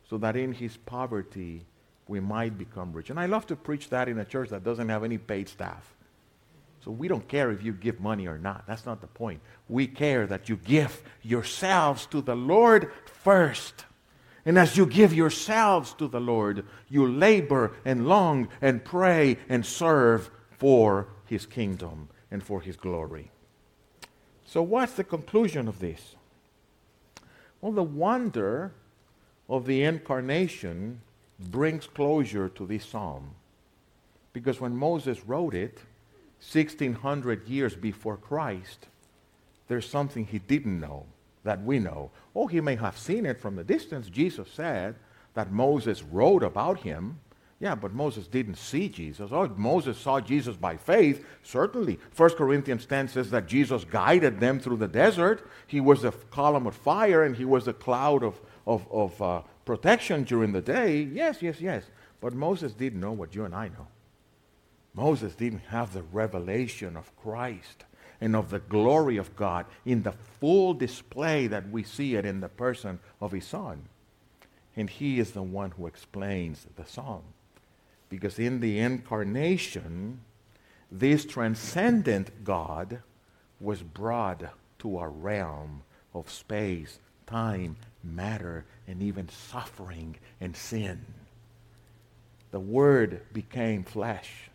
so 0.09 0.16
that 0.18 0.36
in 0.36 0.52
his 0.52 0.76
poverty 0.76 1.66
we 2.09 2.20
might 2.20 2.57
become 2.57 2.92
rich. 2.92 3.11
And 3.11 3.18
I 3.18 3.26
love 3.26 3.46
to 3.48 3.57
preach 3.57 3.90
that 3.90 4.09
in 4.09 4.18
a 4.18 4.24
church 4.24 4.50
that 4.50 4.64
doesn't 4.64 4.88
have 4.88 5.04
any 5.04 5.18
paid 5.18 5.48
staff. 5.48 5.95
So 6.87 6.93
we 6.93 7.09
don't 7.09 7.26
care 7.26 7.51
if 7.51 7.64
you 7.64 7.72
give 7.72 7.99
money 7.99 8.28
or 8.28 8.39
not. 8.39 8.64
That's 8.68 8.87
not 8.87 9.01
the 9.01 9.09
point. 9.09 9.41
We 9.68 9.89
care 9.89 10.24
that 10.28 10.49
you 10.49 10.55
give 10.55 11.03
yourselves 11.20 12.07
to 12.07 12.20
the 12.20 12.37
Lord 12.37 12.93
first. 13.24 13.87
And 14.45 14.57
as 14.57 14.76
you 14.76 14.87
give 14.87 15.12
yourselves 15.12 15.95
to 15.95 16.07
the 16.07 16.20
Lord, 16.20 16.64
you 16.89 17.09
labor 17.09 17.72
and 17.84 18.07
long 18.07 18.47
and 18.61 18.84
pray 18.84 19.37
and 19.49 19.66
serve 19.66 20.30
for 20.53 21.09
his 21.24 21.45
kingdom 21.45 22.09
and 22.30 22.41
for 22.41 22.61
his 22.61 22.76
glory. 22.76 23.32
So, 24.45 24.62
what's 24.62 24.93
the 24.93 25.03
conclusion 25.03 25.66
of 25.66 25.80
this? 25.80 26.14
Well, 27.61 27.72
the 27.72 27.82
wonder 27.82 28.70
of 29.49 29.66
the 29.66 29.82
incarnation 29.82 31.01
brings 31.41 31.89
closure 31.89 32.49
to 32.51 32.64
this 32.64 32.84
psalm. 32.84 33.34
Because 34.32 34.61
when 34.61 34.76
Moses 34.76 35.26
wrote 35.26 35.55
it, 35.55 35.80
1600 36.41 37.49
years 37.49 37.74
before 37.74 38.16
Christ, 38.16 38.87
there's 39.68 39.89
something 39.89 40.26
he 40.26 40.39
didn't 40.39 40.80
know 40.80 41.07
that 41.45 41.62
we 41.62 41.78
know. 41.78 42.11
Oh, 42.34 42.47
he 42.47 42.61
may 42.61 42.76
have 42.76 42.99
seen 42.99 43.24
it 43.26 43.41
from 43.41 43.57
the 43.57 43.64
distance. 43.64 44.09
Jesus 44.09 44.49
said 44.53 44.97
that 45.34 45.53
Moses 45.53 46.03
wrote 46.03 46.43
about 46.43 46.80
him. 46.80 47.20
Yeah, 47.59 47.74
but 47.74 47.95
Moses 47.95 48.26
didn't 48.26 48.57
see 48.57 48.89
Jesus. 48.89 49.30
Oh, 49.32 49.49
Moses 49.57 49.97
saw 49.97 50.20
Jesus 50.20 50.57
by 50.57 50.76
faith, 50.76 51.24
certainly. 51.43 51.99
1 52.14 52.30
Corinthians 52.30 52.84
10 52.84 53.09
says 53.09 53.30
that 53.30 53.47
Jesus 53.47 53.84
guided 53.84 54.41
them 54.41 54.61
through 54.61 54.76
the 54.76 54.89
desert. 54.89 55.49
He 55.66 55.80
was 55.80 56.05
a 56.05 56.12
column 56.30 56.66
of 56.66 56.76
fire 56.76 57.24
and 57.24 57.34
he 57.34 57.47
was 57.47 57.66
a 57.66 57.72
cloud 57.72 58.22
of, 58.22 58.39
of, 58.66 58.87
of 58.93 59.22
uh, 59.22 59.41
protection 59.64 60.24
during 60.24 60.53
the 60.53 60.62
day, 60.62 61.03
yes, 61.03 61.43
yes, 61.43 61.61
yes. 61.61 61.84
But 62.20 62.32
Moses 62.32 62.72
didn't 62.72 63.01
know 63.01 63.12
what 63.12 63.34
you 63.34 63.45
and 63.45 63.55
I 63.55 63.68
know. 63.68 63.87
Moses 64.97 65.34
didn't 65.34 65.66
have 65.68 65.92
the 65.92 66.03
revelation 66.03 66.97
of 66.97 67.14
Christ 67.16 67.84
and 68.18 68.34
of 68.34 68.49
the 68.49 68.61
glory 68.61 69.18
of 69.18 69.36
God 69.36 69.66
in 69.84 70.03
the 70.03 70.14
full 70.40 70.72
display 70.72 71.47
that 71.49 71.68
we 71.68 71.82
see 71.82 72.14
it 72.14 72.24
in 72.24 72.40
the 72.40 72.49
person 72.49 72.99
of 73.20 73.32
his 73.32 73.44
son. 73.44 73.82
And 74.74 74.88
he 74.88 75.20
is 75.20 75.32
the 75.32 75.42
one 75.42 75.72
who 75.72 75.86
explains 75.86 76.66
the 76.76 76.86
song. 76.86 77.24
Because 78.09 78.38
in 78.38 78.61
the 78.61 78.78
incarnation, 78.78 80.20
this 80.90 81.26
transcendent 81.26 82.42
God 82.42 83.03
was 83.61 83.82
brought 83.82 84.44
to 84.78 84.99
a 84.99 85.09
realm 85.09 85.82
of 86.14 86.30
space, 86.30 86.99
time, 87.26 87.76
matter, 88.03 88.64
and 88.88 89.03
even 89.03 89.28
suffering 89.28 90.16
and 90.40 90.57
sin. 90.57 91.05
The 92.51 92.61
Word 92.61 93.20
became 93.32 93.84
flesh. 93.84 94.51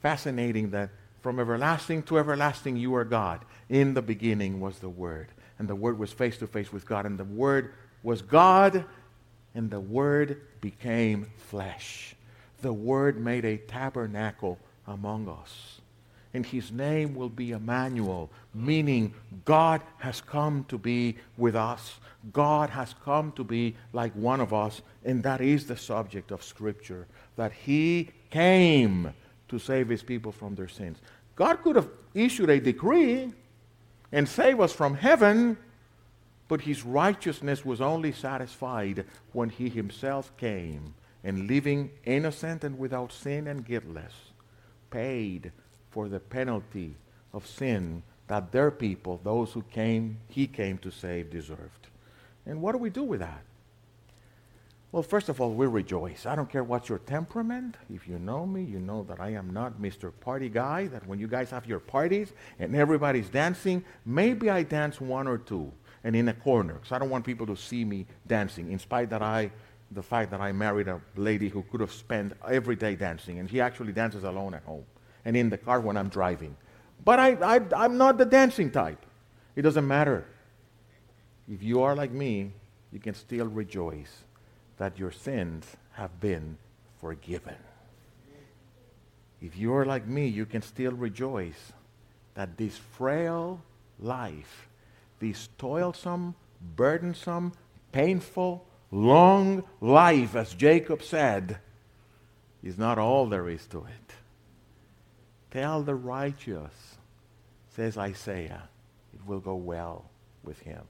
Fascinating 0.00 0.70
that 0.70 0.90
from 1.20 1.38
everlasting 1.38 2.02
to 2.04 2.18
everlasting 2.18 2.76
you 2.76 2.94
are 2.94 3.04
God. 3.04 3.44
In 3.68 3.94
the 3.94 4.02
beginning 4.02 4.60
was 4.60 4.78
the 4.78 4.88
Word. 4.88 5.28
And 5.58 5.68
the 5.68 5.74
Word 5.74 5.98
was 5.98 6.12
face 6.12 6.38
to 6.38 6.46
face 6.46 6.72
with 6.72 6.86
God. 6.86 7.06
And 7.06 7.18
the 7.18 7.24
Word 7.24 7.74
was 8.02 8.22
God. 8.22 8.84
And 9.54 9.70
the 9.70 9.80
Word 9.80 10.40
became 10.60 11.26
flesh. 11.36 12.14
The 12.62 12.72
Word 12.72 13.20
made 13.20 13.44
a 13.44 13.58
tabernacle 13.58 14.58
among 14.86 15.28
us 15.28 15.80
and 16.32 16.46
his 16.46 16.70
name 16.70 17.14
will 17.14 17.28
be 17.28 17.52
Emmanuel, 17.52 18.30
meaning 18.54 19.14
God 19.44 19.82
has 19.98 20.20
come 20.20 20.64
to 20.68 20.78
be 20.78 21.16
with 21.36 21.56
us. 21.56 21.98
God 22.32 22.70
has 22.70 22.94
come 23.04 23.32
to 23.32 23.44
be 23.44 23.74
like 23.92 24.12
one 24.14 24.40
of 24.40 24.52
us, 24.52 24.82
and 25.04 25.22
that 25.22 25.40
is 25.40 25.66
the 25.66 25.76
subject 25.76 26.30
of 26.30 26.44
Scripture, 26.44 27.06
that 27.36 27.52
he 27.52 28.10
came 28.30 29.12
to 29.50 29.58
save 29.58 29.88
his 29.88 30.02
people 30.02 30.32
from 30.32 30.54
their 30.54 30.68
sins. 30.68 30.98
God 31.36 31.62
could 31.62 31.76
have 31.76 31.88
issued 32.14 32.50
a 32.50 32.60
decree 32.60 33.32
and 34.12 34.28
save 34.28 34.60
us 34.60 34.72
from 34.72 34.94
heaven, 34.94 35.56
but 36.48 36.62
his 36.62 36.84
righteousness 36.84 37.64
was 37.64 37.80
only 37.80 38.12
satisfied 38.12 39.04
when 39.32 39.50
he 39.50 39.68
himself 39.68 40.36
came 40.36 40.94
and 41.22 41.46
living 41.46 41.90
innocent 42.04 42.64
and 42.64 42.78
without 42.78 43.12
sin 43.12 43.46
and 43.46 43.64
guiltless, 43.64 44.14
paid 44.90 45.52
for 45.90 46.08
the 46.08 46.20
penalty 46.20 46.96
of 47.32 47.46
sin 47.46 48.02
that 48.26 48.52
their 48.52 48.70
people, 48.70 49.20
those 49.22 49.52
who 49.52 49.62
came, 49.62 50.16
he 50.28 50.46
came 50.46 50.78
to 50.78 50.90
save, 50.90 51.30
deserved. 51.30 51.88
And 52.46 52.62
what 52.62 52.72
do 52.72 52.78
we 52.78 52.90
do 52.90 53.02
with 53.02 53.20
that? 53.20 53.42
Well, 54.92 55.04
first 55.04 55.28
of 55.28 55.40
all, 55.40 55.52
we 55.52 55.68
rejoice. 55.68 56.26
I 56.26 56.34
don't 56.34 56.50
care 56.50 56.64
what's 56.64 56.88
your 56.88 56.98
temperament. 56.98 57.76
If 57.94 58.08
you 58.08 58.18
know 58.18 58.44
me, 58.44 58.64
you 58.64 58.80
know 58.80 59.04
that 59.04 59.20
I 59.20 59.30
am 59.30 59.52
not 59.52 59.80
Mr. 59.80 60.12
Party 60.20 60.48
Guy, 60.48 60.88
that 60.88 61.06
when 61.06 61.20
you 61.20 61.28
guys 61.28 61.48
have 61.50 61.64
your 61.64 61.78
parties 61.78 62.32
and 62.58 62.74
everybody's 62.74 63.28
dancing, 63.28 63.84
maybe 64.04 64.50
I 64.50 64.64
dance 64.64 65.00
one 65.00 65.28
or 65.28 65.38
two 65.38 65.70
and 66.02 66.16
in 66.16 66.28
a 66.28 66.34
corner 66.34 66.74
because 66.74 66.90
I 66.90 66.98
don't 66.98 67.10
want 67.10 67.24
people 67.24 67.46
to 67.46 67.56
see 67.56 67.84
me 67.84 68.06
dancing, 68.26 68.72
in 68.72 68.80
spite 68.80 69.10
that 69.10 69.22
I, 69.22 69.52
the 69.92 70.02
fact 70.02 70.32
that 70.32 70.40
I 70.40 70.50
married 70.50 70.88
a 70.88 71.00
lady 71.14 71.48
who 71.48 71.62
could 71.70 71.80
have 71.80 71.92
spent 71.92 72.32
every 72.48 72.74
day 72.74 72.96
dancing, 72.96 73.38
and 73.38 73.48
she 73.48 73.60
actually 73.60 73.92
dances 73.92 74.24
alone 74.24 74.54
at 74.54 74.64
home 74.64 74.84
and 75.24 75.36
in 75.36 75.50
the 75.50 75.58
car 75.58 75.78
when 75.78 75.96
I'm 75.96 76.08
driving. 76.08 76.56
But 77.04 77.20
I, 77.20 77.34
I, 77.34 77.60
I'm 77.76 77.96
not 77.96 78.18
the 78.18 78.24
dancing 78.24 78.72
type. 78.72 79.06
It 79.54 79.62
doesn't 79.62 79.86
matter. 79.86 80.24
If 81.48 81.62
you 81.62 81.80
are 81.82 81.94
like 81.94 82.10
me, 82.10 82.52
you 82.90 82.98
can 82.98 83.14
still 83.14 83.46
rejoice 83.46 84.24
that 84.80 84.98
your 84.98 85.12
sins 85.12 85.76
have 85.92 86.20
been 86.20 86.56
forgiven. 87.02 87.56
If 89.42 89.54
you 89.58 89.74
are 89.74 89.84
like 89.84 90.06
me, 90.06 90.26
you 90.26 90.46
can 90.46 90.62
still 90.62 90.92
rejoice 90.92 91.72
that 92.32 92.56
this 92.56 92.78
frail 92.78 93.60
life, 93.98 94.68
this 95.18 95.50
toilsome, 95.58 96.34
burdensome, 96.76 97.52
painful, 97.92 98.64
long 98.90 99.64
life, 99.82 100.34
as 100.34 100.54
Jacob 100.54 101.02
said, 101.02 101.58
is 102.62 102.78
not 102.78 102.98
all 102.98 103.26
there 103.26 103.50
is 103.50 103.66
to 103.66 103.80
it. 103.80 104.14
Tell 105.50 105.82
the 105.82 105.94
righteous, 105.94 106.96
says 107.76 107.98
Isaiah, 107.98 108.62
it 109.12 109.26
will 109.26 109.40
go 109.40 109.56
well 109.56 110.06
with 110.42 110.60
him. 110.60 110.84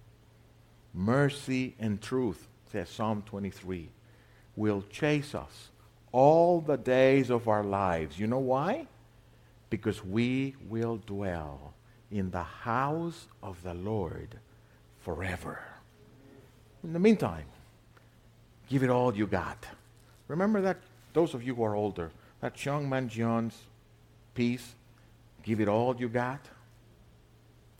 Mercy 0.94 1.74
and 1.80 2.00
truth, 2.00 2.46
says 2.70 2.88
Psalm 2.88 3.22
23, 3.26 3.88
will 4.56 4.84
chase 4.90 5.34
us 5.34 5.70
all 6.12 6.60
the 6.60 6.76
days 6.76 7.30
of 7.30 7.48
our 7.48 7.62
lives. 7.64 8.18
You 8.18 8.26
know 8.26 8.38
why? 8.38 8.86
Because 9.68 10.04
we 10.04 10.54
will 10.68 11.00
dwell 11.06 11.74
in 12.10 12.30
the 12.30 12.42
house 12.42 13.26
of 13.42 13.62
the 13.62 13.74
Lord 13.74 14.38
forever. 15.00 15.62
In 16.82 16.92
the 16.92 16.98
meantime, 16.98 17.44
give 18.68 18.82
it 18.82 18.90
all 18.90 19.14
you 19.14 19.26
got. 19.26 19.66
Remember 20.28 20.60
that, 20.62 20.78
those 21.12 21.34
of 21.34 21.42
you 21.42 21.54
who 21.54 21.64
are 21.64 21.74
older, 21.74 22.10
that 22.40 22.64
young 22.64 22.88
man 22.88 23.08
John's 23.08 23.56
piece, 24.34 24.74
give 25.42 25.60
it 25.60 25.68
all 25.68 25.96
you 25.96 26.08
got. 26.08 26.40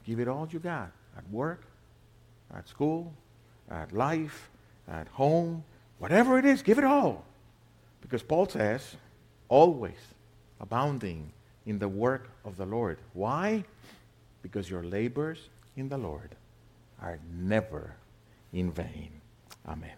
Give 0.04 0.20
it 0.20 0.28
all 0.28 0.48
you 0.50 0.58
got 0.58 0.90
at 1.16 1.28
work, 1.30 1.62
at 2.54 2.68
school, 2.68 3.12
at 3.70 3.92
life, 3.92 4.50
at 4.90 5.08
home, 5.08 5.64
whatever 5.98 6.38
it 6.38 6.44
is, 6.44 6.62
give 6.62 6.78
it 6.78 6.84
all. 6.84 7.24
Because 8.00 8.22
Paul 8.22 8.46
says, 8.46 8.96
always 9.48 9.98
abounding 10.60 11.32
in 11.66 11.78
the 11.78 11.88
work 11.88 12.30
of 12.44 12.56
the 12.56 12.66
Lord. 12.66 12.98
Why? 13.12 13.64
Because 14.42 14.68
your 14.68 14.82
labors 14.82 15.48
in 15.76 15.88
the 15.88 15.98
Lord 15.98 16.34
are 17.00 17.18
never 17.32 17.94
in 18.52 18.72
vain. 18.72 19.10
Amen. 19.66 19.92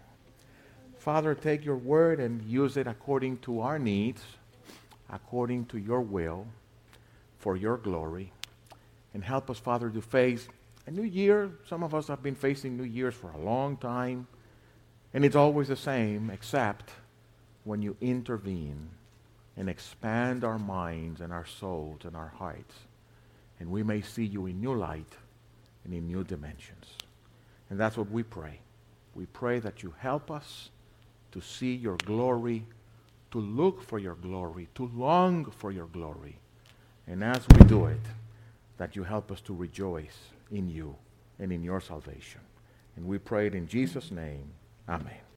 Father, 0.99 1.35
take 1.35 1.65
your 1.65 1.75
word 1.75 2.19
and 2.19 2.41
use 2.43 2.77
it 2.77 2.87
according 2.87 3.37
to 3.39 3.61
our 3.61 3.79
needs, 3.79 4.23
according 5.09 5.65
to 5.65 5.77
your 5.77 6.01
will, 6.01 6.47
for 7.39 7.57
your 7.57 7.77
glory. 7.77 8.31
And 9.13 9.23
help 9.23 9.49
us, 9.49 9.59
Father, 9.59 9.89
to 9.89 10.01
face 10.01 10.47
a 10.87 10.91
new 10.91 11.03
year. 11.03 11.51
Some 11.67 11.83
of 11.83 11.93
us 11.93 12.07
have 12.07 12.23
been 12.23 12.35
facing 12.35 12.77
New 12.77 12.83
Year's 12.83 13.13
for 13.13 13.31
a 13.31 13.37
long 13.37 13.77
time. 13.77 14.27
And 15.13 15.23
it's 15.23 15.35
always 15.35 15.67
the 15.67 15.75
same, 15.75 16.29
except 16.29 16.91
when 17.63 17.81
you 17.81 17.95
intervene 18.01 18.89
and 19.55 19.69
expand 19.69 20.43
our 20.43 20.57
minds 20.57 21.21
and 21.21 21.31
our 21.31 21.45
souls 21.45 22.01
and 22.03 22.15
our 22.15 22.33
hearts. 22.37 22.75
And 23.59 23.69
we 23.69 23.83
may 23.83 24.01
see 24.01 24.25
you 24.25 24.47
in 24.47 24.59
new 24.59 24.73
light 24.73 25.13
and 25.85 25.93
in 25.93 26.07
new 26.07 26.23
dimensions. 26.23 26.87
And 27.69 27.79
that's 27.79 27.97
what 27.97 28.09
we 28.09 28.23
pray. 28.23 28.59
We 29.15 29.27
pray 29.27 29.59
that 29.59 29.83
you 29.83 29.93
help 29.99 30.31
us 30.31 30.69
to 31.31 31.41
see 31.41 31.73
your 31.73 31.97
glory, 31.97 32.65
to 33.31 33.39
look 33.39 33.83
for 33.83 33.99
your 33.99 34.15
glory, 34.15 34.67
to 34.75 34.89
long 34.95 35.45
for 35.45 35.71
your 35.71 35.87
glory. 35.87 36.37
And 37.07 37.23
as 37.23 37.45
we 37.53 37.65
do 37.65 37.85
it, 37.85 38.01
that 38.77 38.95
you 38.95 39.03
help 39.03 39.31
us 39.31 39.41
to 39.41 39.53
rejoice 39.53 40.17
in 40.51 40.69
you 40.69 40.95
and 41.39 41.51
in 41.51 41.63
your 41.63 41.81
salvation. 41.81 42.41
And 42.95 43.05
we 43.05 43.17
pray 43.17 43.47
it 43.47 43.55
in 43.55 43.67
Jesus' 43.67 44.11
name. 44.11 44.51
Amen. 44.87 45.32